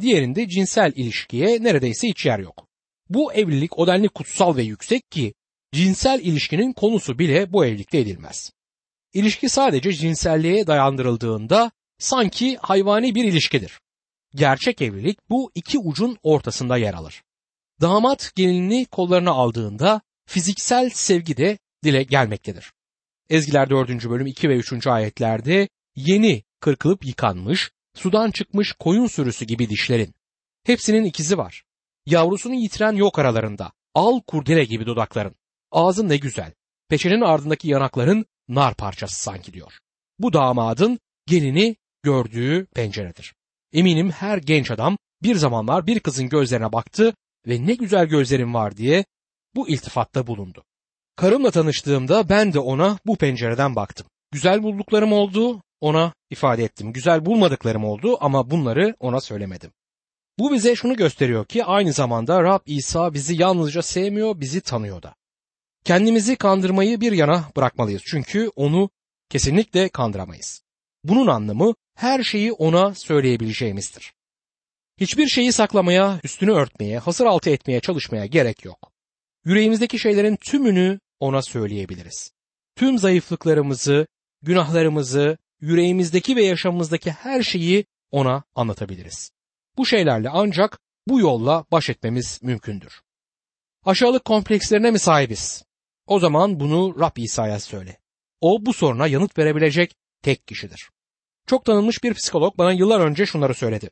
Diğerinde 0.01 0.49
cinsel 0.49 0.93
ilişkiye 0.95 1.63
neredeyse 1.63 2.07
hiç 2.07 2.25
yer 2.25 2.39
yok. 2.39 2.67
Bu 3.09 3.33
evlilik 3.33 3.79
o 3.79 3.87
denli 3.87 4.09
kutsal 4.09 4.55
ve 4.55 4.63
yüksek 4.63 5.11
ki 5.11 5.33
cinsel 5.73 6.19
ilişkinin 6.19 6.73
konusu 6.73 7.19
bile 7.19 7.53
bu 7.53 7.65
evlilikte 7.65 7.99
edilmez. 7.99 8.51
İlişki 9.13 9.49
sadece 9.49 9.93
cinselliğe 9.93 10.67
dayandırıldığında 10.67 11.71
sanki 11.97 12.57
hayvani 12.57 13.15
bir 13.15 13.23
ilişkidir. 13.23 13.79
Gerçek 14.35 14.81
evlilik 14.81 15.29
bu 15.29 15.51
iki 15.55 15.79
ucun 15.79 16.17
ortasında 16.23 16.77
yer 16.77 16.93
alır. 16.93 17.23
Damat 17.81 18.31
gelinini 18.35 18.85
kollarına 18.85 19.31
aldığında 19.31 20.01
fiziksel 20.25 20.89
sevgi 20.89 21.37
de 21.37 21.57
dile 21.83 22.03
gelmektedir. 22.03 22.73
Ezgiler 23.29 23.69
4. 23.69 24.09
bölüm 24.09 24.27
2 24.27 24.49
ve 24.49 24.55
3. 24.55 24.87
ayetlerde 24.87 25.69
yeni 25.95 26.43
kırkılıp 26.59 27.05
yıkanmış, 27.05 27.71
sudan 27.95 28.31
çıkmış 28.31 28.73
koyun 28.73 29.07
sürüsü 29.07 29.45
gibi 29.45 29.69
dişlerin. 29.69 30.13
Hepsinin 30.63 31.03
ikizi 31.03 31.37
var. 31.37 31.63
Yavrusunu 32.05 32.55
yitiren 32.55 32.93
yok 32.95 33.19
aralarında. 33.19 33.71
Al 33.95 34.21
kurdele 34.27 34.65
gibi 34.65 34.85
dudakların. 34.85 35.35
Ağzın 35.71 36.09
ne 36.09 36.17
güzel. 36.17 36.53
Peçenin 36.89 37.21
ardındaki 37.21 37.67
yanakların 37.67 38.25
nar 38.47 38.75
parçası 38.75 39.21
sanki 39.21 39.53
diyor. 39.53 39.77
Bu 40.19 40.33
damadın 40.33 40.99
gelini 41.27 41.75
gördüğü 42.03 42.65
penceredir. 42.65 43.33
Eminim 43.73 44.11
her 44.11 44.37
genç 44.37 44.71
adam 44.71 44.97
bir 45.23 45.35
zamanlar 45.35 45.87
bir 45.87 45.99
kızın 45.99 46.29
gözlerine 46.29 46.71
baktı 46.71 47.13
ve 47.47 47.65
ne 47.65 47.73
güzel 47.73 48.05
gözlerin 48.05 48.53
var 48.53 48.77
diye 48.77 49.05
bu 49.55 49.69
iltifatta 49.69 50.27
bulundu. 50.27 50.63
Karımla 51.19 51.51
tanıştığımda 51.51 52.29
ben 52.29 52.53
de 52.53 52.59
ona 52.59 52.99
bu 53.05 53.15
pencereden 53.15 53.75
baktım. 53.75 54.07
Güzel 54.31 54.63
bulduklarım 54.63 55.13
oldu, 55.13 55.61
ona 55.81 56.13
ifade 56.29 56.63
ettim. 56.63 56.93
Güzel 56.93 57.25
bulmadıklarım 57.25 57.85
oldu 57.85 58.17
ama 58.21 58.51
bunları 58.51 58.95
ona 58.99 59.21
söylemedim. 59.21 59.71
Bu 60.37 60.53
bize 60.53 60.75
şunu 60.75 60.95
gösteriyor 60.95 61.45
ki 61.45 61.65
aynı 61.65 61.93
zamanda 61.93 62.43
Rab 62.43 62.59
İsa 62.65 63.13
bizi 63.13 63.41
yalnızca 63.41 63.81
sevmiyor, 63.81 64.39
bizi 64.39 64.61
tanıyor 64.61 65.01
da. 65.03 65.15
Kendimizi 65.83 66.35
kandırmayı 66.35 67.01
bir 67.01 67.11
yana 67.11 67.43
bırakmalıyız 67.55 68.01
çünkü 68.05 68.51
onu 68.55 68.89
kesinlikle 69.29 69.89
kandıramayız. 69.89 70.63
Bunun 71.03 71.27
anlamı 71.27 71.73
her 71.95 72.23
şeyi 72.23 72.51
ona 72.51 72.95
söyleyebileceğimizdir. 72.95 74.13
Hiçbir 74.99 75.27
şeyi 75.27 75.53
saklamaya, 75.53 76.19
üstünü 76.23 76.51
örtmeye, 76.51 76.99
hasır 76.99 77.25
altı 77.25 77.49
etmeye 77.49 77.79
çalışmaya 77.79 78.25
gerek 78.25 78.65
yok. 78.65 78.91
Yüreğimizdeki 79.45 79.99
şeylerin 79.99 80.35
tümünü 80.35 80.99
ona 81.19 81.41
söyleyebiliriz. 81.41 82.31
Tüm 82.75 82.97
zayıflıklarımızı, 82.97 84.07
günahlarımızı, 84.41 85.37
yüreğimizdeki 85.61 86.35
ve 86.35 86.43
yaşamımızdaki 86.43 87.11
her 87.11 87.43
şeyi 87.43 87.85
ona 88.11 88.43
anlatabiliriz. 88.55 89.31
Bu 89.77 89.85
şeylerle 89.85 90.29
ancak 90.29 90.79
bu 91.07 91.19
yolla 91.19 91.65
baş 91.71 91.89
etmemiz 91.89 92.39
mümkündür. 92.43 93.01
Aşağılık 93.85 94.25
komplekslerine 94.25 94.91
mi 94.91 94.99
sahibiz? 94.99 95.63
O 96.07 96.19
zaman 96.19 96.59
bunu 96.59 96.99
Rab 96.99 97.17
İsa'ya 97.17 97.59
söyle. 97.59 97.97
O 98.41 98.65
bu 98.65 98.73
soruna 98.73 99.07
yanıt 99.07 99.37
verebilecek 99.37 99.95
tek 100.21 100.47
kişidir. 100.47 100.89
Çok 101.47 101.65
tanınmış 101.65 102.03
bir 102.03 102.13
psikolog 102.13 102.57
bana 102.57 102.73
yıllar 102.73 102.99
önce 102.99 103.25
şunları 103.25 103.53
söyledi. 103.53 103.89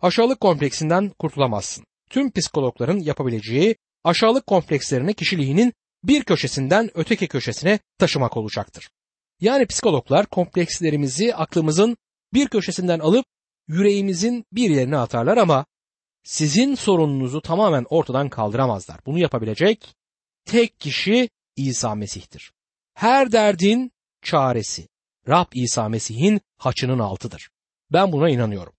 Aşağılık 0.00 0.40
kompleksinden 0.40 1.08
kurtulamazsın. 1.08 1.84
Tüm 2.10 2.32
psikologların 2.32 2.98
yapabileceği 2.98 3.76
aşağılık 4.04 4.46
komplekslerini 4.46 5.14
kişiliğinin 5.14 5.72
bir 6.04 6.24
köşesinden 6.24 6.90
öteki 6.94 7.28
köşesine 7.28 7.78
taşımak 7.98 8.36
olacaktır. 8.36 8.90
Yani 9.40 9.66
psikologlar 9.66 10.26
komplekslerimizi 10.26 11.34
aklımızın 11.34 11.96
bir 12.34 12.48
köşesinden 12.48 12.98
alıp 12.98 13.26
yüreğimizin 13.68 14.44
bir 14.52 14.70
yerine 14.70 14.96
atarlar 14.96 15.36
ama 15.36 15.66
sizin 16.24 16.74
sorununuzu 16.74 17.40
tamamen 17.40 17.86
ortadan 17.90 18.28
kaldıramazlar. 18.28 19.00
Bunu 19.06 19.18
yapabilecek 19.18 19.94
tek 20.44 20.80
kişi 20.80 21.28
İsa 21.56 21.94
Mesih'tir. 21.94 22.52
her 22.94 23.32
derdin 23.32 23.92
çaresi 24.22 24.88
Rab 25.28 25.46
İsa 25.52 25.88
Mesih'in 25.88 26.40
haçının 26.58 26.98
altıdır. 26.98 27.50
Ben 27.92 28.12
buna 28.12 28.30
inanıyorum. 28.30 28.72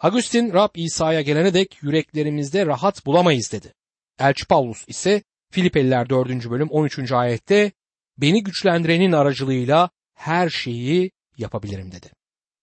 Agustin 0.00 0.52
Rab 0.52 0.70
İsa'ya 0.74 1.20
gelene 1.20 1.54
dek 1.54 1.82
yüreklerimizde 1.82 2.66
rahat 2.66 3.06
bulamayız 3.06 3.52
dedi. 3.52 3.74
Elçi 4.18 4.46
Paulus 4.46 4.84
ise 4.88 5.22
Filipeliler 5.50 6.10
4. 6.10 6.50
bölüm 6.50 6.68
13. 6.70 7.12
ayette 7.12 7.72
beni 8.18 8.42
güçlendirenin 8.42 9.12
aracılığıyla 9.12 9.90
her 10.14 10.50
şeyi 10.50 11.10
yapabilirim 11.38 11.92
dedi. 11.92 12.10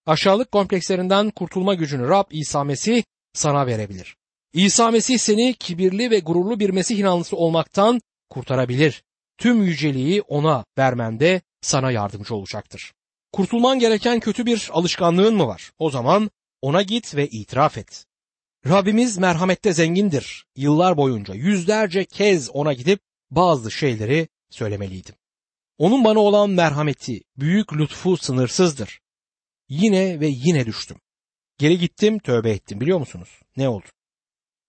Aşağılık 0.05 0.51
komplekslerinden 0.51 1.29
kurtulma 1.29 1.73
gücünü 1.73 2.09
Rab 2.09 2.25
İsa 2.31 2.63
Mesih 2.63 3.03
sana 3.33 3.67
verebilir. 3.67 4.15
İsa 4.53 4.91
Mesih 4.91 5.17
seni 5.17 5.53
kibirli 5.53 6.11
ve 6.11 6.19
gururlu 6.19 6.59
bir 6.59 6.69
Mesih 6.69 6.97
inanlısı 6.97 7.35
olmaktan 7.35 8.01
kurtarabilir. 8.29 9.03
Tüm 9.37 9.63
yüceliği 9.63 10.21
ona 10.21 10.65
vermende 10.77 11.41
sana 11.61 11.91
yardımcı 11.91 12.35
olacaktır. 12.35 12.93
Kurtulman 13.31 13.79
gereken 13.79 14.19
kötü 14.19 14.45
bir 14.45 14.69
alışkanlığın 14.73 15.35
mı 15.35 15.47
var? 15.47 15.71
O 15.79 15.89
zaman 15.89 16.31
ona 16.61 16.81
git 16.81 17.15
ve 17.15 17.27
itiraf 17.27 17.77
et. 17.77 18.05
Rabbimiz 18.67 19.17
merhamette 19.17 19.73
zengindir. 19.73 20.45
Yıllar 20.55 20.97
boyunca 20.97 21.33
yüzlerce 21.33 22.05
kez 22.05 22.49
ona 22.49 22.73
gidip 22.73 22.99
bazı 23.31 23.71
şeyleri 23.71 24.27
söylemeliydim. 24.49 25.15
Onun 25.77 26.03
bana 26.03 26.19
olan 26.19 26.49
merhameti, 26.49 27.21
büyük 27.37 27.73
lütfu 27.73 28.17
sınırsızdır. 28.17 28.99
Yine 29.69 30.19
ve 30.19 30.27
yine 30.27 30.65
düştüm. 30.65 30.97
Geri 31.57 31.79
gittim, 31.79 32.19
tövbe 32.19 32.51
ettim 32.51 32.81
biliyor 32.81 32.99
musunuz? 32.99 33.29
Ne 33.57 33.69
oldu? 33.69 33.85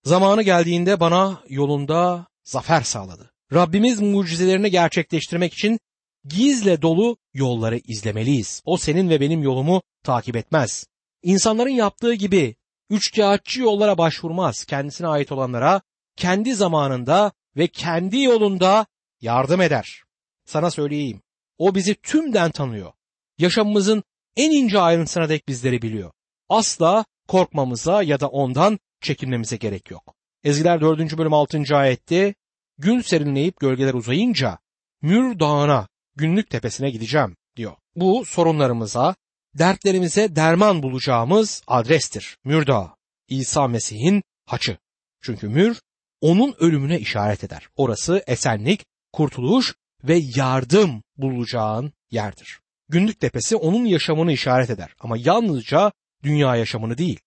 Zamanı 0.04 0.42
geldiğinde 0.42 1.00
bana 1.00 1.42
yolunda 1.48 2.26
zafer 2.44 2.80
sağladı. 2.80 3.32
Rabbimiz 3.52 4.00
mucizelerini 4.00 4.70
gerçekleştirmek 4.70 5.52
için 5.54 5.80
gizle 6.24 6.82
dolu 6.82 7.16
yolları 7.34 7.78
izlemeliyiz. 7.78 8.62
O 8.64 8.76
senin 8.76 9.10
ve 9.10 9.20
benim 9.20 9.42
yolumu 9.42 9.82
takip 10.02 10.36
etmez. 10.36 10.86
İnsanların 11.22 11.70
yaptığı 11.70 12.14
gibi 12.14 12.56
üçkağıtçı 12.90 13.60
yollara 13.60 13.98
başvurmaz. 13.98 14.64
Kendisine 14.64 15.06
ait 15.06 15.32
olanlara 15.32 15.80
kendi 16.16 16.54
zamanında 16.54 17.32
ve 17.56 17.66
kendi 17.66 18.22
yolunda 18.22 18.86
yardım 19.20 19.60
eder. 19.60 20.02
Sana 20.44 20.70
söyleyeyim. 20.70 21.22
O 21.58 21.74
bizi 21.74 21.94
tümden 21.94 22.50
tanıyor. 22.50 22.92
Yaşamımızın 23.38 24.02
en 24.36 24.50
ince 24.50 24.78
ayrıntısına 24.78 25.28
dek 25.28 25.48
bizleri 25.48 25.82
biliyor. 25.82 26.12
Asla 26.48 27.04
korkmamıza 27.28 28.02
ya 28.02 28.20
da 28.20 28.28
ondan 28.28 28.78
çekinmemize 29.00 29.56
gerek 29.56 29.90
yok. 29.90 30.14
Ezgiler 30.44 30.80
4. 30.80 31.18
bölüm 31.18 31.32
6. 31.32 31.76
ayette 31.76 32.34
gün 32.78 33.00
serinleyip 33.00 33.60
gölgeler 33.60 33.94
uzayınca 33.94 34.58
Mür 35.02 35.38
Dağı'na 35.38 35.88
günlük 36.16 36.50
tepesine 36.50 36.90
gideceğim 36.90 37.36
diyor. 37.56 37.72
Bu 37.96 38.24
sorunlarımıza, 38.24 39.14
dertlerimize 39.58 40.36
derman 40.36 40.82
bulacağımız 40.82 41.62
adrestir. 41.66 42.38
Mür 42.44 42.66
Dağı, 42.66 42.90
İsa 43.28 43.68
Mesih'in 43.68 44.22
haçı. 44.46 44.78
Çünkü 45.22 45.48
mür 45.48 45.80
onun 46.20 46.54
ölümüne 46.58 46.98
işaret 47.00 47.44
eder. 47.44 47.68
Orası 47.76 48.22
esenlik, 48.26 48.84
kurtuluş 49.12 49.74
ve 50.04 50.20
yardım 50.36 51.02
bulacağın 51.16 51.92
yerdir. 52.10 52.60
Günlük 52.88 53.20
tepesi 53.20 53.56
onun 53.56 53.84
yaşamını 53.84 54.32
işaret 54.32 54.70
eder 54.70 54.94
ama 55.00 55.16
yalnızca 55.18 55.92
dünya 56.22 56.56
yaşamını 56.56 56.98
değil. 56.98 57.20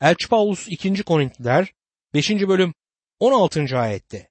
Elçi 0.00 0.28
Paulus 0.28 0.68
2. 0.68 1.02
Korintliler 1.02 1.72
5. 2.14 2.30
bölüm 2.30 2.74
16. 3.20 3.78
ayette 3.78 4.28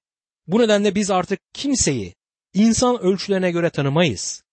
bu 0.48 0.60
nedenle 0.60 0.96
biz 0.96 1.12
artık 1.12 1.40
kimseyi 1.54 2.16
insan 2.54 3.00
ölçülerine 3.00 3.52
göre 3.52 3.70
tanımayız. 3.70 4.44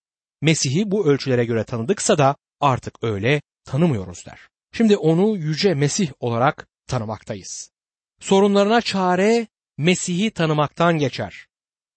Mesih'i 0.40 0.90
bu 0.90 1.06
ölçülere 1.06 1.44
göre 1.44 1.64
tanıdıksa 1.64 2.18
da 2.18 2.36
artık 2.64 2.98
öyle 3.02 3.42
tanımıyoruz 3.64 4.26
der. 4.26 4.40
Şimdi 4.72 4.96
onu 4.96 5.36
yüce 5.36 5.74
Mesih 5.74 6.12
olarak 6.20 6.68
tanımaktayız. 6.86 7.70
Sorunlarına 8.20 8.80
çare 8.80 9.46
Mesih'i 9.78 10.30
tanımaktan 10.30 10.98
geçer. 10.98 11.46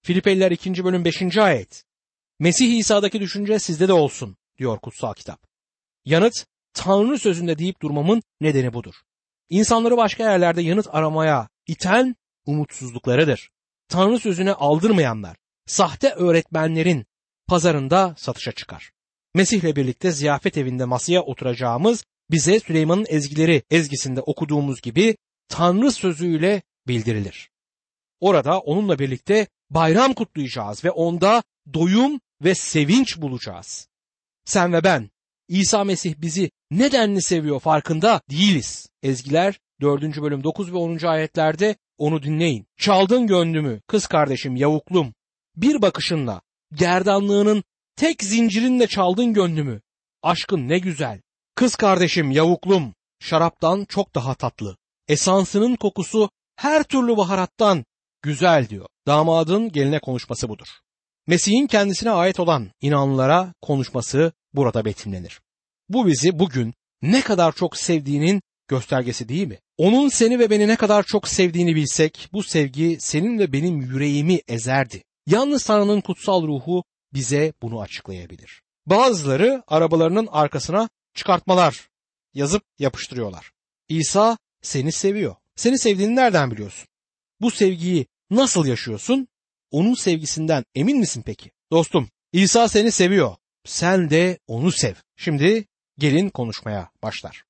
Filipeliler 0.03 0.51
2. 0.51 0.83
bölüm 0.83 1.05
5. 1.05 1.37
ayet. 1.37 1.83
Mesih 2.39 2.77
İsa'daki 2.77 3.19
düşünce 3.19 3.59
sizde 3.59 3.87
de 3.87 3.93
olsun 3.93 4.37
diyor 4.57 4.79
kutsal 4.79 5.13
kitap. 5.13 5.39
Yanıt 6.05 6.45
Tanrı 6.73 7.19
sözünde 7.19 7.57
deyip 7.57 7.81
durmamın 7.81 8.23
nedeni 8.41 8.73
budur. 8.73 8.95
İnsanları 9.49 9.97
başka 9.97 10.23
yerlerde 10.31 10.61
yanıt 10.61 10.87
aramaya 10.91 11.49
iten 11.67 12.15
umutsuzluklarıdır. 12.45 13.49
Tanrı 13.87 14.19
sözüne 14.19 14.53
aldırmayanlar, 14.53 15.37
sahte 15.65 16.09
öğretmenlerin 16.09 17.05
pazarında 17.47 18.15
satışa 18.17 18.51
çıkar. 18.51 18.91
Mesih'le 19.37 19.75
birlikte 19.75 20.11
ziyafet 20.11 20.57
evinde 20.57 20.85
masaya 20.85 21.21
oturacağımız 21.21 22.05
bize 22.31 22.59
Süleyman'ın 22.59 23.05
ezgileri 23.09 23.63
ezgisinde 23.71 24.21
okuduğumuz 24.21 24.81
gibi 24.81 25.17
Tanrı 25.49 25.91
sözüyle 25.91 26.61
bildirilir. 26.87 27.49
Orada 28.19 28.59
onunla 28.59 28.99
birlikte 28.99 29.47
bayram 29.69 30.13
kutlayacağız 30.13 30.85
ve 30.85 30.91
onda 30.91 31.43
doyum 31.73 32.19
ve 32.43 32.55
sevinç 32.55 33.17
bulacağız. 33.17 33.87
Sen 34.45 34.73
ve 34.73 34.83
ben 34.83 35.09
İsa 35.47 35.83
Mesih 35.83 36.15
bizi 36.17 36.51
nedenli 36.71 37.21
seviyor 37.21 37.59
farkında 37.59 38.21
değiliz. 38.29 38.89
Ezgiler 39.03 39.59
4. 39.81 40.21
bölüm 40.21 40.43
9 40.43 40.73
ve 40.73 40.77
10. 40.77 41.05
ayetlerde 41.05 41.75
onu 41.97 42.23
dinleyin. 42.23 42.67
Çaldın 42.77 43.27
gönlümü 43.27 43.81
kız 43.87 44.07
kardeşim 44.07 44.55
yavuklum. 44.55 45.13
Bir 45.55 45.81
bakışınla 45.81 46.41
gerdanlığının 46.73 47.63
tek 47.97 48.23
zincirinle 48.23 48.87
çaldın 48.87 49.33
gönlümü. 49.33 49.81
Aşkın 50.23 50.67
ne 50.69 50.79
güzel. 50.79 51.21
Kız 51.55 51.75
kardeşim 51.75 52.31
yavuklum. 52.31 52.93
Şaraptan 53.19 53.85
çok 53.85 54.15
daha 54.15 54.33
tatlı. 54.33 54.77
Esansının 55.07 55.75
kokusu 55.75 56.29
her 56.55 56.83
türlü 56.83 57.17
baharattan 57.17 57.85
güzel 58.21 58.69
diyor. 58.69 58.85
Damadın 59.07 59.71
geline 59.71 59.99
konuşması 59.99 60.49
budur. 60.49 60.67
Mesih'in 61.27 61.67
kendisine 61.67 62.11
ait 62.11 62.39
olan 62.39 62.71
inanlılara 62.81 63.53
konuşması 63.61 64.31
burada 64.53 64.85
betimlenir. 64.85 65.41
Bu 65.89 66.07
bizi 66.07 66.39
bugün 66.39 66.73
ne 67.01 67.21
kadar 67.21 67.51
çok 67.51 67.77
sevdiğinin 67.77 68.41
göstergesi 68.67 69.29
değil 69.29 69.47
mi? 69.47 69.59
Onun 69.77 70.09
seni 70.09 70.39
ve 70.39 70.49
beni 70.49 70.67
ne 70.67 70.75
kadar 70.75 71.03
çok 71.03 71.27
sevdiğini 71.27 71.75
bilsek 71.75 72.29
bu 72.33 72.43
sevgi 72.43 72.97
senin 72.99 73.39
ve 73.39 73.53
benim 73.53 73.81
yüreğimi 73.81 74.41
ezerdi. 74.47 75.03
Yalnız 75.27 75.65
Tanrı'nın 75.65 76.01
kutsal 76.01 76.47
ruhu 76.47 76.83
bize 77.17 77.53
bunu 77.61 77.81
açıklayabilir. 77.81 78.61
Bazıları 78.85 79.63
arabalarının 79.67 80.27
arkasına 80.31 80.89
çıkartmalar 81.13 81.89
yazıp 82.33 82.63
yapıştırıyorlar. 82.79 83.51
İsa 83.89 84.37
seni 84.61 84.91
seviyor. 84.91 85.35
Seni 85.55 85.79
sevdiğini 85.79 86.15
nereden 86.15 86.51
biliyorsun? 86.51 86.87
Bu 87.41 87.51
sevgiyi 87.51 88.05
nasıl 88.29 88.65
yaşıyorsun? 88.65 89.27
Onun 89.71 89.93
sevgisinden 89.93 90.65
emin 90.75 90.97
misin 90.97 91.23
peki? 91.25 91.51
Dostum, 91.71 92.09
İsa 92.33 92.67
seni 92.67 92.91
seviyor. 92.91 93.35
Sen 93.65 94.09
de 94.09 94.39
onu 94.47 94.71
sev. 94.71 94.95
Şimdi 95.15 95.65
gelin 95.97 96.29
konuşmaya 96.29 96.89
başlar. 97.03 97.43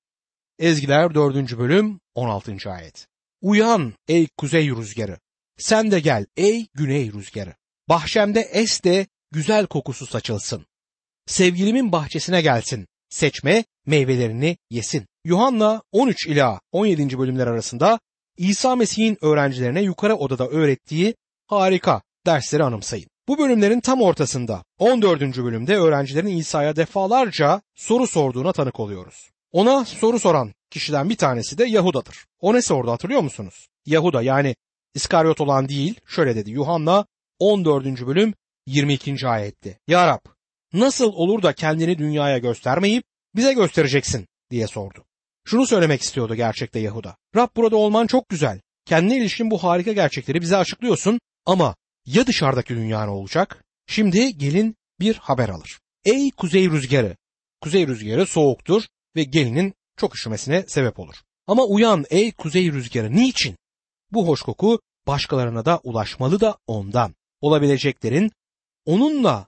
Ezgiler 0.59 1.15
4. 1.15 1.57
bölüm 1.57 1.99
16. 2.15 2.71
ayet. 2.71 3.07
Uyan 3.41 3.93
ey 4.07 4.27
kuzey 4.37 4.69
rüzgarı. 4.69 5.19
Sen 5.57 5.91
de 5.91 5.99
gel 5.99 6.25
ey 6.37 6.67
güney 6.73 7.13
rüzgarı. 7.13 7.55
Bahçemde 7.89 8.41
es 8.41 8.83
de 8.83 9.07
güzel 9.31 9.67
kokusu 9.67 10.05
saçılsın. 10.05 10.65
Sevgilimin 11.25 11.91
bahçesine 11.91 12.41
gelsin. 12.41 12.87
Seçme 13.09 13.65
meyvelerini 13.85 14.57
yesin. 14.69 15.07
Yuhanna 15.23 15.81
13 15.91 16.27
ila 16.27 16.59
17. 16.71 17.19
bölümler 17.19 17.47
arasında 17.47 17.99
İsa 18.37 18.75
Mesih'in 18.75 19.17
öğrencilerine 19.21 19.81
yukarı 19.81 20.15
odada 20.15 20.47
öğrettiği 20.47 21.15
harika 21.47 22.01
dersleri 22.25 22.63
anımsayın. 22.63 23.07
Bu 23.27 23.37
bölümlerin 23.37 23.79
tam 23.79 24.01
ortasında 24.01 24.63
14. 24.79 25.21
bölümde 25.21 25.77
öğrencilerin 25.77 26.37
İsa'ya 26.37 26.75
defalarca 26.75 27.61
soru 27.75 28.07
sorduğuna 28.07 28.53
tanık 28.53 28.79
oluyoruz. 28.79 29.29
Ona 29.51 29.85
soru 29.85 30.19
soran 30.19 30.53
kişiden 30.69 31.09
bir 31.09 31.17
tanesi 31.17 31.57
de 31.57 31.65
Yahuda'dır. 31.65 32.25
O 32.39 32.53
ne 32.53 32.61
sordu 32.61 32.91
hatırlıyor 32.91 33.21
musunuz? 33.21 33.67
Yahuda 33.85 34.21
yani 34.21 34.55
İskaryot 34.93 35.41
olan 35.41 35.69
değil 35.69 35.99
şöyle 36.07 36.35
dedi 36.35 36.51
Yuhanna 36.51 37.05
14. 37.39 37.85
bölüm 37.85 38.33
22. 38.67 39.27
ayette. 39.27 39.79
Ya 39.87 40.07
Rab 40.07 40.19
nasıl 40.73 41.13
olur 41.13 41.41
da 41.41 41.53
kendini 41.53 41.97
dünyaya 41.97 42.37
göstermeyip 42.37 43.03
bize 43.35 43.53
göstereceksin 43.53 44.27
diye 44.51 44.67
sordu. 44.67 45.05
Şunu 45.45 45.67
söylemek 45.67 46.01
istiyordu 46.01 46.35
gerçekte 46.35 46.79
Yahuda. 46.79 47.17
Rab 47.35 47.49
burada 47.55 47.75
olman 47.75 48.07
çok 48.07 48.29
güzel. 48.29 48.61
Kendine 48.85 49.17
ilişkin 49.17 49.51
bu 49.51 49.63
harika 49.63 49.91
gerçekleri 49.93 50.41
bize 50.41 50.57
açıklıyorsun 50.57 51.19
ama 51.45 51.75
ya 52.05 52.27
dışarıdaki 52.27 52.75
dünya 52.75 53.05
ne 53.05 53.11
olacak? 53.11 53.63
Şimdi 53.87 54.37
gelin 54.37 54.75
bir 54.99 55.15
haber 55.15 55.49
alır. 55.49 55.79
Ey 56.05 56.31
kuzey 56.31 56.69
rüzgarı! 56.69 57.17
Kuzey 57.61 57.87
rüzgarı 57.87 58.25
soğuktur 58.25 58.83
ve 59.15 59.23
gelinin 59.23 59.73
çok 59.97 60.15
üşümesine 60.15 60.65
sebep 60.67 60.99
olur. 60.99 61.15
Ama 61.47 61.63
uyan 61.63 62.05
ey 62.09 62.31
kuzey 62.31 62.71
rüzgarı 62.71 63.15
niçin? 63.15 63.57
Bu 64.11 64.27
hoş 64.27 64.41
koku 64.41 64.79
başkalarına 65.07 65.65
da 65.65 65.79
ulaşmalı 65.83 66.39
da 66.39 66.57
ondan. 66.67 67.15
Olabileceklerin 67.41 68.31
onunla 68.87 69.47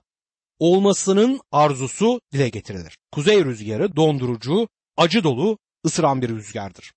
olmasının 0.58 1.40
arzusu 1.52 2.20
dile 2.32 2.48
getirilir. 2.48 2.98
Kuzey 3.12 3.44
rüzgarı 3.44 3.96
dondurucu, 3.96 4.68
acı 4.96 5.24
dolu, 5.24 5.58
ısıran 5.86 6.22
bir 6.22 6.28
rüzgardır. 6.28 6.92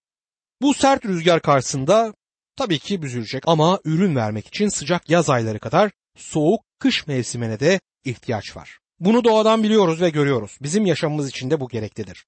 Bu 0.61 0.73
sert 0.73 1.05
rüzgar 1.05 1.41
karşısında 1.41 2.13
tabii 2.55 2.79
ki 2.79 3.01
büzülecek 3.01 3.43
ama 3.47 3.79
ürün 3.85 4.15
vermek 4.15 4.47
için 4.47 4.67
sıcak 4.67 5.09
yaz 5.09 5.29
ayları 5.29 5.59
kadar 5.59 5.91
soğuk 6.17 6.61
kış 6.79 7.07
mevsimine 7.07 7.59
de 7.59 7.79
ihtiyaç 8.05 8.55
var. 8.55 8.79
Bunu 8.99 9.23
doğadan 9.23 9.63
biliyoruz 9.63 10.01
ve 10.01 10.09
görüyoruz. 10.09 10.57
Bizim 10.61 10.85
yaşamımız 10.85 11.29
için 11.29 11.49
de 11.49 11.59
bu 11.59 11.69
gereklidir. 11.69 12.25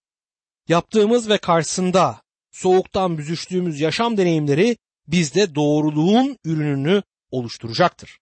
Yaptığımız 0.67 1.29
ve 1.29 1.37
karşısında 1.37 2.21
soğuktan 2.51 3.17
büzüştüğümüz 3.17 3.79
yaşam 3.79 4.17
deneyimleri 4.17 4.77
bizde 5.07 5.55
doğruluğun 5.55 6.37
ürününü 6.45 7.03
oluşturacaktır. 7.31 8.19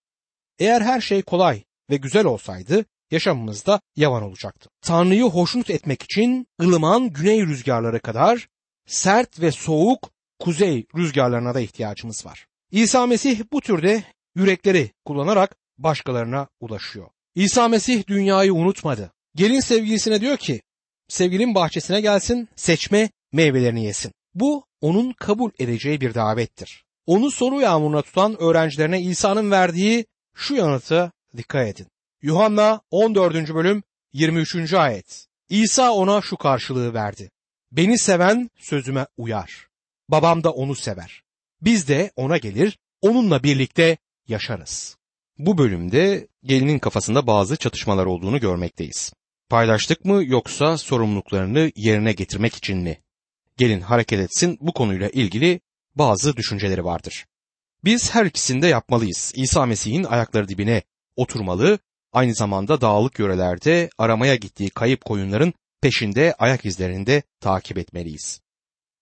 Eğer 0.60 0.82
her 0.82 1.02
şey 1.02 1.22
kolay 1.22 1.64
ve 1.90 1.96
güzel 1.98 2.26
olsaydı 2.26 2.86
yaşamımızda 3.12 3.82
yavan 3.96 4.24
olacaktı. 4.24 4.70
Tanrı'yı 4.82 5.24
hoşnut 5.24 5.70
etmek 5.70 6.04
için 6.04 6.48
ılıman 6.62 7.10
güney 7.10 7.42
rüzgarları 7.42 8.00
kadar 8.00 8.48
sert 8.86 9.42
ve 9.42 9.52
soğuk 9.52 10.10
kuzey 10.40 10.86
rüzgarlarına 10.96 11.54
da 11.54 11.60
ihtiyacımız 11.60 12.26
var. 12.26 12.48
İsa 12.72 13.08
Mesih 13.08 13.42
bu 13.52 13.62
türde 13.62 14.04
yürekleri 14.36 14.92
kullanarak 15.06 15.56
başkalarına 15.78 16.48
ulaşıyor. 16.60 17.10
İsa 17.36 17.68
Mesih 17.68 18.08
dünyayı 18.08 18.54
unutmadı. 18.54 19.12
Gelin 19.36 19.60
sevgilisine 19.60 20.22
diyor 20.22 20.38
ki, 20.38 20.62
sevgilin 21.08 21.56
bahçesine 21.56 22.02
gelsin, 22.02 22.50
seçme 22.56 23.10
meyvelerini 23.32 23.86
yesin. 23.86 24.12
Bu 24.34 24.66
onun 24.82 25.14
kabul 25.14 25.52
edeceği 25.60 26.02
bir 26.02 26.14
davettir. 26.14 26.84
Onu 27.06 27.32
soru 27.32 27.62
yağmuruna 27.62 28.02
tutan 28.02 28.42
öğrencilerine 28.42 29.02
İsa'nın 29.02 29.52
verdiği 29.52 30.06
şu 30.36 30.56
yanıtı 30.56 31.12
dikkat 31.38 31.68
edin. 31.68 31.88
Yuhanna 32.22 32.82
14. 32.92 33.54
bölüm 33.54 33.84
23. 34.14 34.74
ayet. 34.74 35.28
İsa 35.50 35.92
ona 35.92 36.22
şu 36.22 36.38
karşılığı 36.38 36.94
verdi. 36.94 37.32
Beni 37.72 38.00
seven 38.00 38.50
sözüme 38.58 39.08
uyar. 39.18 39.68
Babam 40.10 40.44
da 40.44 40.52
onu 40.52 40.76
sever. 40.76 41.24
Biz 41.62 41.88
de 41.88 42.12
ona 42.16 42.38
gelir, 42.38 42.80
onunla 43.02 43.44
birlikte 43.44 43.98
yaşarız. 44.28 44.98
Bu 45.38 45.58
bölümde 45.58 46.28
gelinin 46.44 46.80
kafasında 46.80 47.28
bazı 47.28 47.58
çatışmalar 47.58 48.06
olduğunu 48.06 48.40
görmekteyiz. 48.40 49.14
Paylaştık 49.50 50.06
mı 50.06 50.24
yoksa 50.26 50.78
sorumluluklarını 50.78 51.72
yerine 51.76 52.14
getirmek 52.14 52.56
için 52.56 52.78
mi? 52.78 52.98
Gelin 53.58 53.82
hareket 53.82 54.20
etsin 54.20 54.58
bu 54.62 54.74
konuyla 54.74 55.10
ilgili 55.10 55.62
bazı 55.96 56.36
düşünceleri 56.38 56.86
vardır. 56.86 57.26
Biz 57.84 58.16
her 58.16 58.26
ikisini 58.26 58.62
de 58.62 58.68
yapmalıyız. 58.68 59.32
İsa 59.36 59.66
Mesih'in 59.66 60.04
ayakları 60.04 60.48
dibine 60.48 60.82
oturmalı, 61.16 61.80
aynı 62.14 62.36
zamanda 62.36 62.82
dağlık 62.82 63.20
yörelerde 63.20 63.90
aramaya 63.98 64.36
gittiği 64.36 64.70
kayıp 64.70 65.06
koyunların 65.06 65.54
peşinde 65.82 66.36
ayak 66.40 66.66
izlerini 66.66 67.06
de 67.06 67.24
takip 67.40 67.78
etmeliyiz. 67.78 68.42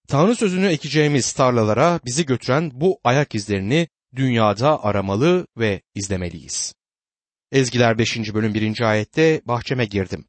Tanrı 0.08 0.36
sözünü 0.36 0.68
ekeceğimiz 0.68 1.34
tarlalara 1.34 2.00
bizi 2.06 2.26
götüren 2.26 2.72
bu 2.74 3.00
ayak 3.04 3.36
izlerini 3.36 3.88
dünyada 4.16 4.84
aramalı 4.84 5.48
ve 5.58 5.82
izlemeliyiz. 5.96 6.74
Ezgiler 7.52 7.98
5. 7.98 8.34
bölüm 8.34 8.54
1. 8.54 8.82
ayette 8.82 9.42
bahçeme 9.46 9.86
girdim. 9.86 10.26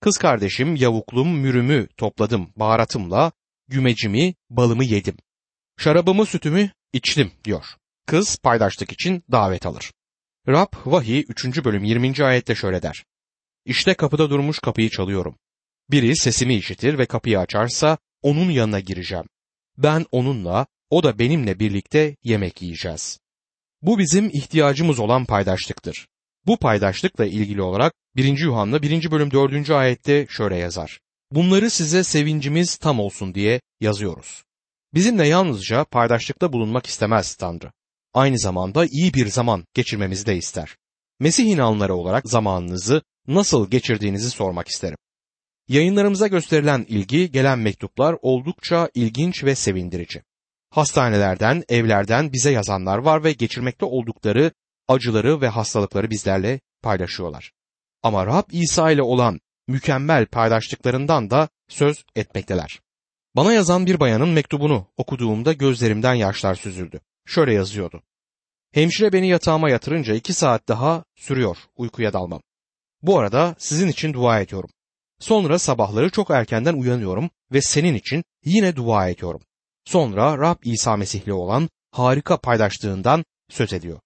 Kız 0.00 0.18
kardeşim 0.18 0.76
yavuklum 0.76 1.38
mürümü 1.38 1.88
topladım 1.96 2.52
baharatımla, 2.56 3.32
gümecimi, 3.68 4.34
balımı 4.50 4.84
yedim. 4.84 5.16
Şarabımı 5.78 6.26
sütümü 6.26 6.70
içtim 6.92 7.32
diyor. 7.44 7.64
Kız 8.06 8.36
paydaşlık 8.36 8.92
için 8.92 9.24
davet 9.32 9.66
alır. 9.66 9.92
Rab 10.48 10.72
vahiy 10.86 11.24
3. 11.28 11.64
bölüm 11.64 11.84
20. 11.84 12.24
ayette 12.24 12.54
şöyle 12.54 12.82
der. 12.82 13.04
İşte 13.64 13.94
kapıda 13.94 14.30
durmuş 14.30 14.58
kapıyı 14.58 14.90
çalıyorum. 14.90 15.36
Biri 15.90 16.16
sesimi 16.16 16.54
işitir 16.54 16.98
ve 16.98 17.06
kapıyı 17.06 17.38
açarsa 17.38 17.98
onun 18.22 18.50
yanına 18.50 18.80
gireceğim. 18.80 19.24
Ben 19.78 20.06
onunla, 20.12 20.66
o 20.90 21.02
da 21.02 21.18
benimle 21.18 21.58
birlikte 21.58 22.16
yemek 22.22 22.62
yiyeceğiz. 22.62 23.20
Bu 23.82 23.98
bizim 23.98 24.28
ihtiyacımız 24.28 24.98
olan 24.98 25.24
paydaşlıktır. 25.24 26.08
Bu 26.46 26.56
paydaşlıkla 26.56 27.26
ilgili 27.26 27.62
olarak 27.62 27.92
1. 28.16 28.38
Yuhanna 28.38 28.82
1. 28.82 29.10
bölüm 29.10 29.30
4. 29.30 29.70
ayette 29.70 30.26
şöyle 30.30 30.56
yazar. 30.56 31.00
Bunları 31.30 31.70
size 31.70 32.04
sevincimiz 32.04 32.76
tam 32.76 33.00
olsun 33.00 33.34
diye 33.34 33.60
yazıyoruz. 33.80 34.44
Bizimle 34.94 35.26
yalnızca 35.26 35.84
paydaşlıkta 35.84 36.52
bulunmak 36.52 36.86
istemez 36.86 37.34
Tanrı. 37.34 37.72
Aynı 38.14 38.38
zamanda 38.38 38.86
iyi 38.86 39.14
bir 39.14 39.26
zaman 39.26 39.64
geçirmemizi 39.74 40.26
de 40.26 40.36
ister. 40.36 40.76
Mesih 41.20 41.46
inanları 41.46 41.94
olarak 41.94 42.28
zamanınızı 42.28 43.02
nasıl 43.26 43.70
geçirdiğinizi 43.70 44.30
sormak 44.30 44.68
isterim. 44.68 44.96
Yayınlarımıza 45.68 46.26
gösterilen 46.26 46.86
ilgi, 46.88 47.30
gelen 47.30 47.58
mektuplar 47.58 48.16
oldukça 48.22 48.90
ilginç 48.94 49.44
ve 49.44 49.54
sevindirici. 49.54 50.22
Hastanelerden, 50.70 51.64
evlerden 51.68 52.32
bize 52.32 52.50
yazanlar 52.50 52.98
var 52.98 53.24
ve 53.24 53.32
geçirmekte 53.32 53.84
oldukları 53.84 54.52
acıları 54.88 55.40
ve 55.40 55.48
hastalıkları 55.48 56.10
bizlerle 56.10 56.60
paylaşıyorlar. 56.82 57.52
Ama 58.02 58.26
Rab 58.26 58.44
İsa 58.52 58.90
ile 58.90 59.02
olan 59.02 59.40
mükemmel 59.68 60.26
paylaştıklarından 60.26 61.30
da 61.30 61.48
söz 61.68 62.04
etmekteler. 62.16 62.80
Bana 63.36 63.52
yazan 63.52 63.86
bir 63.86 64.00
bayanın 64.00 64.28
mektubunu 64.28 64.86
okuduğumda 64.96 65.52
gözlerimden 65.52 66.14
yaşlar 66.14 66.54
süzüldü. 66.54 67.00
Şöyle 67.26 67.54
yazıyordu. 67.54 68.02
Hemşire 68.72 69.12
beni 69.12 69.28
yatağıma 69.28 69.70
yatırınca 69.70 70.14
iki 70.14 70.32
saat 70.32 70.68
daha 70.68 71.04
sürüyor 71.16 71.56
uykuya 71.76 72.12
dalmam. 72.12 72.42
Bu 73.02 73.18
arada 73.18 73.54
sizin 73.58 73.88
için 73.88 74.12
dua 74.12 74.40
ediyorum. 74.40 74.70
Sonra 75.20 75.58
sabahları 75.58 76.10
çok 76.10 76.30
erkenden 76.30 76.74
uyanıyorum 76.74 77.30
ve 77.52 77.62
senin 77.62 77.94
için 77.94 78.24
yine 78.44 78.76
dua 78.76 79.08
ediyorum. 79.08 79.40
Sonra 79.84 80.38
Rab 80.38 80.56
İsa 80.64 80.96
Mesih'le 80.96 81.32
olan 81.32 81.68
harika 81.90 82.36
paylaştığından 82.36 83.24
söz 83.50 83.72
ediyor. 83.72 84.00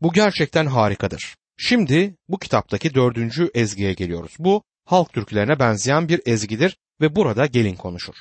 Bu 0.00 0.12
gerçekten 0.12 0.66
harikadır. 0.66 1.36
Şimdi 1.56 2.16
bu 2.28 2.38
kitaptaki 2.38 2.94
dördüncü 2.94 3.50
ezgiye 3.54 3.92
geliyoruz. 3.92 4.36
Bu 4.38 4.62
halk 4.84 5.12
türkülerine 5.12 5.58
benzeyen 5.58 6.08
bir 6.08 6.20
ezgidir 6.26 6.76
ve 7.00 7.16
burada 7.16 7.46
gelin 7.46 7.76
konuşur. 7.76 8.14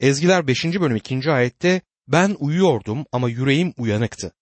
Ezgiler 0.00 0.46
5. 0.46 0.64
bölüm 0.64 0.96
2. 0.96 1.30
ayette 1.30 1.80
ben 2.12 2.36
uyuyordum 2.38 3.06
ama 3.12 3.28
yüreğim 3.28 3.74
uyanıktı. 3.78 4.32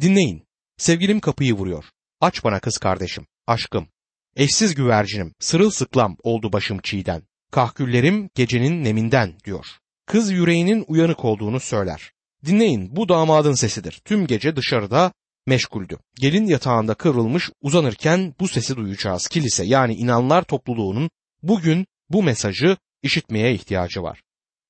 Dinleyin. 0.00 0.44
Sevgilim 0.76 1.20
kapıyı 1.20 1.54
vuruyor. 1.54 1.84
Aç 2.20 2.44
bana 2.44 2.60
kız 2.60 2.78
kardeşim, 2.78 3.26
aşkım. 3.46 3.88
Eşsiz 4.36 4.74
güvercinim, 4.74 5.34
sırılsıklam 5.38 6.16
oldu 6.22 6.52
başım 6.52 6.78
çiğden. 6.78 7.22
Kahküllerim 7.50 8.30
gecenin 8.34 8.84
neminden 8.84 9.38
diyor. 9.44 9.66
Kız 10.06 10.30
yüreğinin 10.30 10.84
uyanık 10.88 11.24
olduğunu 11.24 11.60
söyler. 11.60 12.12
Dinleyin 12.46 12.96
bu 12.96 13.08
damadın 13.08 13.52
sesidir. 13.52 14.00
Tüm 14.04 14.26
gece 14.26 14.56
dışarıda 14.56 15.12
meşguldü. 15.46 15.98
Gelin 16.20 16.46
yatağında 16.46 16.94
kıvrılmış 16.94 17.50
uzanırken 17.60 18.34
bu 18.40 18.48
sesi 18.48 18.76
duyacağız. 18.76 19.28
Kilise 19.28 19.64
yani 19.64 19.94
inanlar 19.94 20.42
topluluğunun 20.42 21.10
bugün 21.42 21.86
bu 22.10 22.22
mesajı 22.22 22.76
işitmeye 23.02 23.54
ihtiyacı 23.54 24.02
var. 24.02 24.22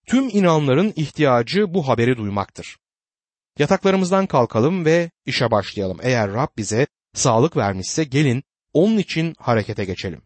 Tüm 0.07 0.29
inanların 0.29 0.93
ihtiyacı 0.97 1.75
bu 1.75 1.89
haberi 1.89 2.17
duymaktır. 2.17 2.77
Yataklarımızdan 3.59 4.27
kalkalım 4.27 4.85
ve 4.85 5.11
işe 5.27 5.51
başlayalım. 5.51 5.99
Eğer 6.03 6.33
Rab 6.33 6.49
bize 6.57 6.87
sağlık 7.15 7.57
vermişse 7.57 8.05
gelin 8.05 8.43
onun 8.73 8.99
için 8.99 9.35
harekete 9.39 9.85
geçelim. 9.85 10.23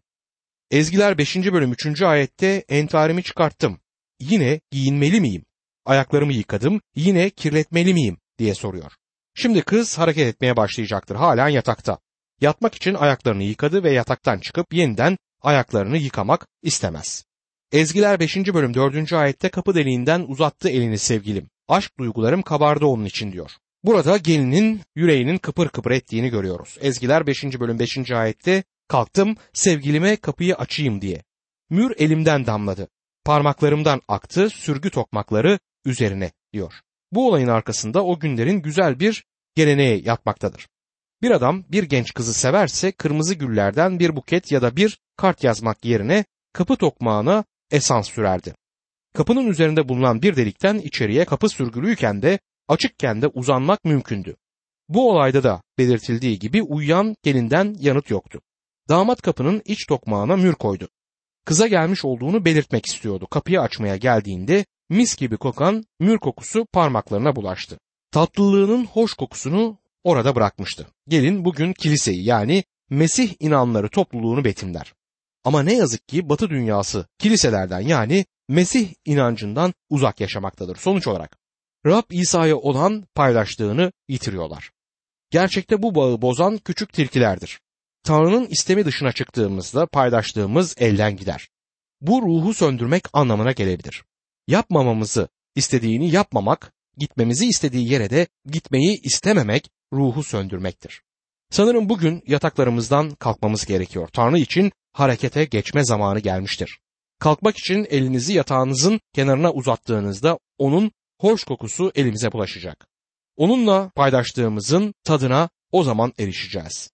Ezgiler 0.71 1.17
5. 1.17 1.35
bölüm 1.35 1.71
3. 1.71 2.01
ayette 2.01 2.65
entarimi 2.69 3.23
çıkarttım. 3.23 3.79
Yine 4.19 4.59
giyinmeli 4.71 5.21
miyim? 5.21 5.45
Ayaklarımı 5.85 6.33
yıkadım. 6.33 6.81
Yine 6.95 7.29
kirletmeli 7.29 7.93
miyim? 7.93 8.17
diye 8.39 8.55
soruyor. 8.55 8.91
Şimdi 9.33 9.61
kız 9.61 9.97
hareket 9.97 10.27
etmeye 10.27 10.57
başlayacaktır. 10.57 11.15
Halen 11.15 11.49
yatakta. 11.49 11.99
Yatmak 12.41 12.75
için 12.75 12.93
ayaklarını 12.93 13.43
yıkadı 13.43 13.83
ve 13.83 13.91
yataktan 13.91 14.39
çıkıp 14.39 14.73
yeniden 14.73 15.17
ayaklarını 15.41 15.97
yıkamak 15.97 16.47
istemez. 16.61 17.25
Ezgiler 17.71 18.19
5. 18.19 18.37
bölüm 18.37 18.73
4. 18.73 19.13
ayette 19.13 19.49
kapı 19.49 19.75
deliğinden 19.75 20.25
uzattı 20.27 20.69
elini 20.69 20.97
sevgilim. 20.97 21.49
Aşk 21.67 21.99
duygularım 21.99 22.41
kabardı 22.41 22.85
onun 22.85 23.05
için 23.05 23.31
diyor. 23.31 23.51
Burada 23.83 24.17
gelinin 24.17 24.81
yüreğinin 24.95 25.37
kıpır 25.37 25.69
kıpır 25.69 25.91
ettiğini 25.91 26.29
görüyoruz. 26.29 26.77
Ezgiler 26.81 27.27
5. 27.27 27.43
bölüm 27.43 27.79
5. 27.79 28.11
ayette 28.11 28.63
kalktım 28.87 29.37
sevgilime 29.53 30.15
kapıyı 30.15 30.55
açayım 30.55 31.01
diye. 31.01 31.23
Mür 31.69 31.93
elimden 31.97 32.45
damladı. 32.45 32.87
Parmaklarımdan 33.25 34.01
aktı 34.07 34.49
sürgü 34.49 34.89
tokmakları 34.89 35.59
üzerine 35.85 36.31
diyor. 36.53 36.73
Bu 37.11 37.27
olayın 37.27 37.47
arkasında 37.47 38.05
o 38.05 38.19
günlerin 38.19 38.61
güzel 38.61 38.99
bir 38.99 39.25
geleneği 39.55 40.07
yatmaktadır. 40.07 40.67
Bir 41.21 41.31
adam 41.31 41.63
bir 41.69 41.83
genç 41.83 42.13
kızı 42.13 42.33
severse 42.33 42.91
kırmızı 42.91 43.33
güllerden 43.33 43.99
bir 43.99 44.15
buket 44.15 44.51
ya 44.51 44.61
da 44.61 44.75
bir 44.75 44.99
kart 45.17 45.43
yazmak 45.43 45.85
yerine 45.85 46.25
kapı 46.53 46.75
tokmağına 46.75 47.43
esans 47.71 48.09
sürerdi. 48.09 48.55
Kapının 49.13 49.47
üzerinde 49.47 49.89
bulunan 49.89 50.21
bir 50.21 50.35
delikten 50.35 50.77
içeriye 50.77 51.25
kapı 51.25 51.49
sürgülüyken 51.49 52.21
de 52.21 52.39
açıkken 52.67 53.21
de 53.21 53.27
uzanmak 53.27 53.85
mümkündü. 53.85 54.35
Bu 54.89 55.11
olayda 55.11 55.43
da 55.43 55.61
belirtildiği 55.77 56.39
gibi 56.39 56.63
uyuyan 56.63 57.15
gelinden 57.23 57.75
yanıt 57.79 58.09
yoktu. 58.09 58.41
Damat 58.89 59.21
kapının 59.21 59.61
iç 59.65 59.85
tokmağına 59.85 60.35
mür 60.35 60.53
koydu. 60.53 60.89
Kıza 61.45 61.67
gelmiş 61.67 62.05
olduğunu 62.05 62.45
belirtmek 62.45 62.85
istiyordu. 62.85 63.27
Kapıyı 63.27 63.61
açmaya 63.61 63.97
geldiğinde 63.97 64.65
mis 64.89 65.15
gibi 65.15 65.37
kokan 65.37 65.85
mür 65.99 66.17
kokusu 66.17 66.65
parmaklarına 66.65 67.35
bulaştı. 67.35 67.79
Tatlılığının 68.11 68.85
hoş 68.85 69.13
kokusunu 69.13 69.77
orada 70.03 70.35
bırakmıştı. 70.35 70.87
Gelin 71.07 71.45
bugün 71.45 71.73
kiliseyi 71.73 72.25
yani 72.25 72.63
Mesih 72.89 73.33
inanları 73.39 73.89
topluluğunu 73.89 74.45
betimler. 74.45 74.93
Ama 75.45 75.63
ne 75.63 75.73
yazık 75.73 76.07
ki 76.07 76.29
Batı 76.29 76.49
dünyası 76.49 77.05
kiliselerden 77.19 77.79
yani 77.79 78.25
Mesih 78.49 78.93
inancından 79.05 79.73
uzak 79.89 80.21
yaşamaktadır. 80.21 80.75
Sonuç 80.75 81.07
olarak 81.07 81.37
Rab 81.85 82.03
İsa'ya 82.11 82.57
olan 82.57 83.07
paylaştığını 83.15 83.91
yitiriyorlar. 84.07 84.71
Gerçekte 85.29 85.81
bu 85.81 85.95
bağı 85.95 86.21
bozan 86.21 86.57
küçük 86.57 86.93
tilkilerdir. 86.93 87.61
Tanrı'nın 88.03 88.45
istemi 88.45 88.85
dışına 88.85 89.11
çıktığımızda 89.11 89.85
paylaştığımız 89.85 90.75
elden 90.77 91.17
gider. 91.17 91.49
Bu 92.01 92.21
ruhu 92.21 92.53
söndürmek 92.53 93.03
anlamına 93.13 93.51
gelebilir. 93.51 94.03
Yapmamamızı 94.47 95.27
istediğini 95.55 96.11
yapmamak, 96.11 96.73
gitmemizi 96.97 97.47
istediği 97.47 97.91
yere 97.91 98.09
de 98.09 98.27
gitmeyi 98.45 99.01
istememek 99.01 99.69
ruhu 99.93 100.23
söndürmektir. 100.23 101.01
Sanırım 101.49 101.89
bugün 101.89 102.23
yataklarımızdan 102.27 103.11
kalkmamız 103.11 103.65
gerekiyor. 103.65 104.07
Tanrı 104.13 104.39
için 104.39 104.71
harekete 104.95 105.45
geçme 105.45 105.85
zamanı 105.85 106.19
gelmiştir. 106.19 106.79
Kalkmak 107.19 107.57
için 107.57 107.87
elinizi 107.89 108.33
yatağınızın 108.33 108.99
kenarına 109.13 109.51
uzattığınızda 109.51 110.39
onun 110.57 110.91
hoş 111.19 111.43
kokusu 111.43 111.91
elimize 111.95 112.31
bulaşacak. 112.31 112.87
Onunla 113.37 113.89
paylaştığımızın 113.95 114.93
tadına 115.03 115.49
o 115.71 115.83
zaman 115.83 116.13
erişeceğiz. 116.19 116.91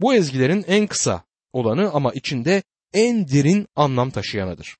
Bu 0.00 0.14
ezgilerin 0.14 0.64
en 0.66 0.86
kısa 0.86 1.24
olanı 1.52 1.90
ama 1.92 2.12
içinde 2.12 2.62
en 2.94 3.28
derin 3.28 3.66
anlam 3.76 4.10
taşıyanıdır. 4.10 4.76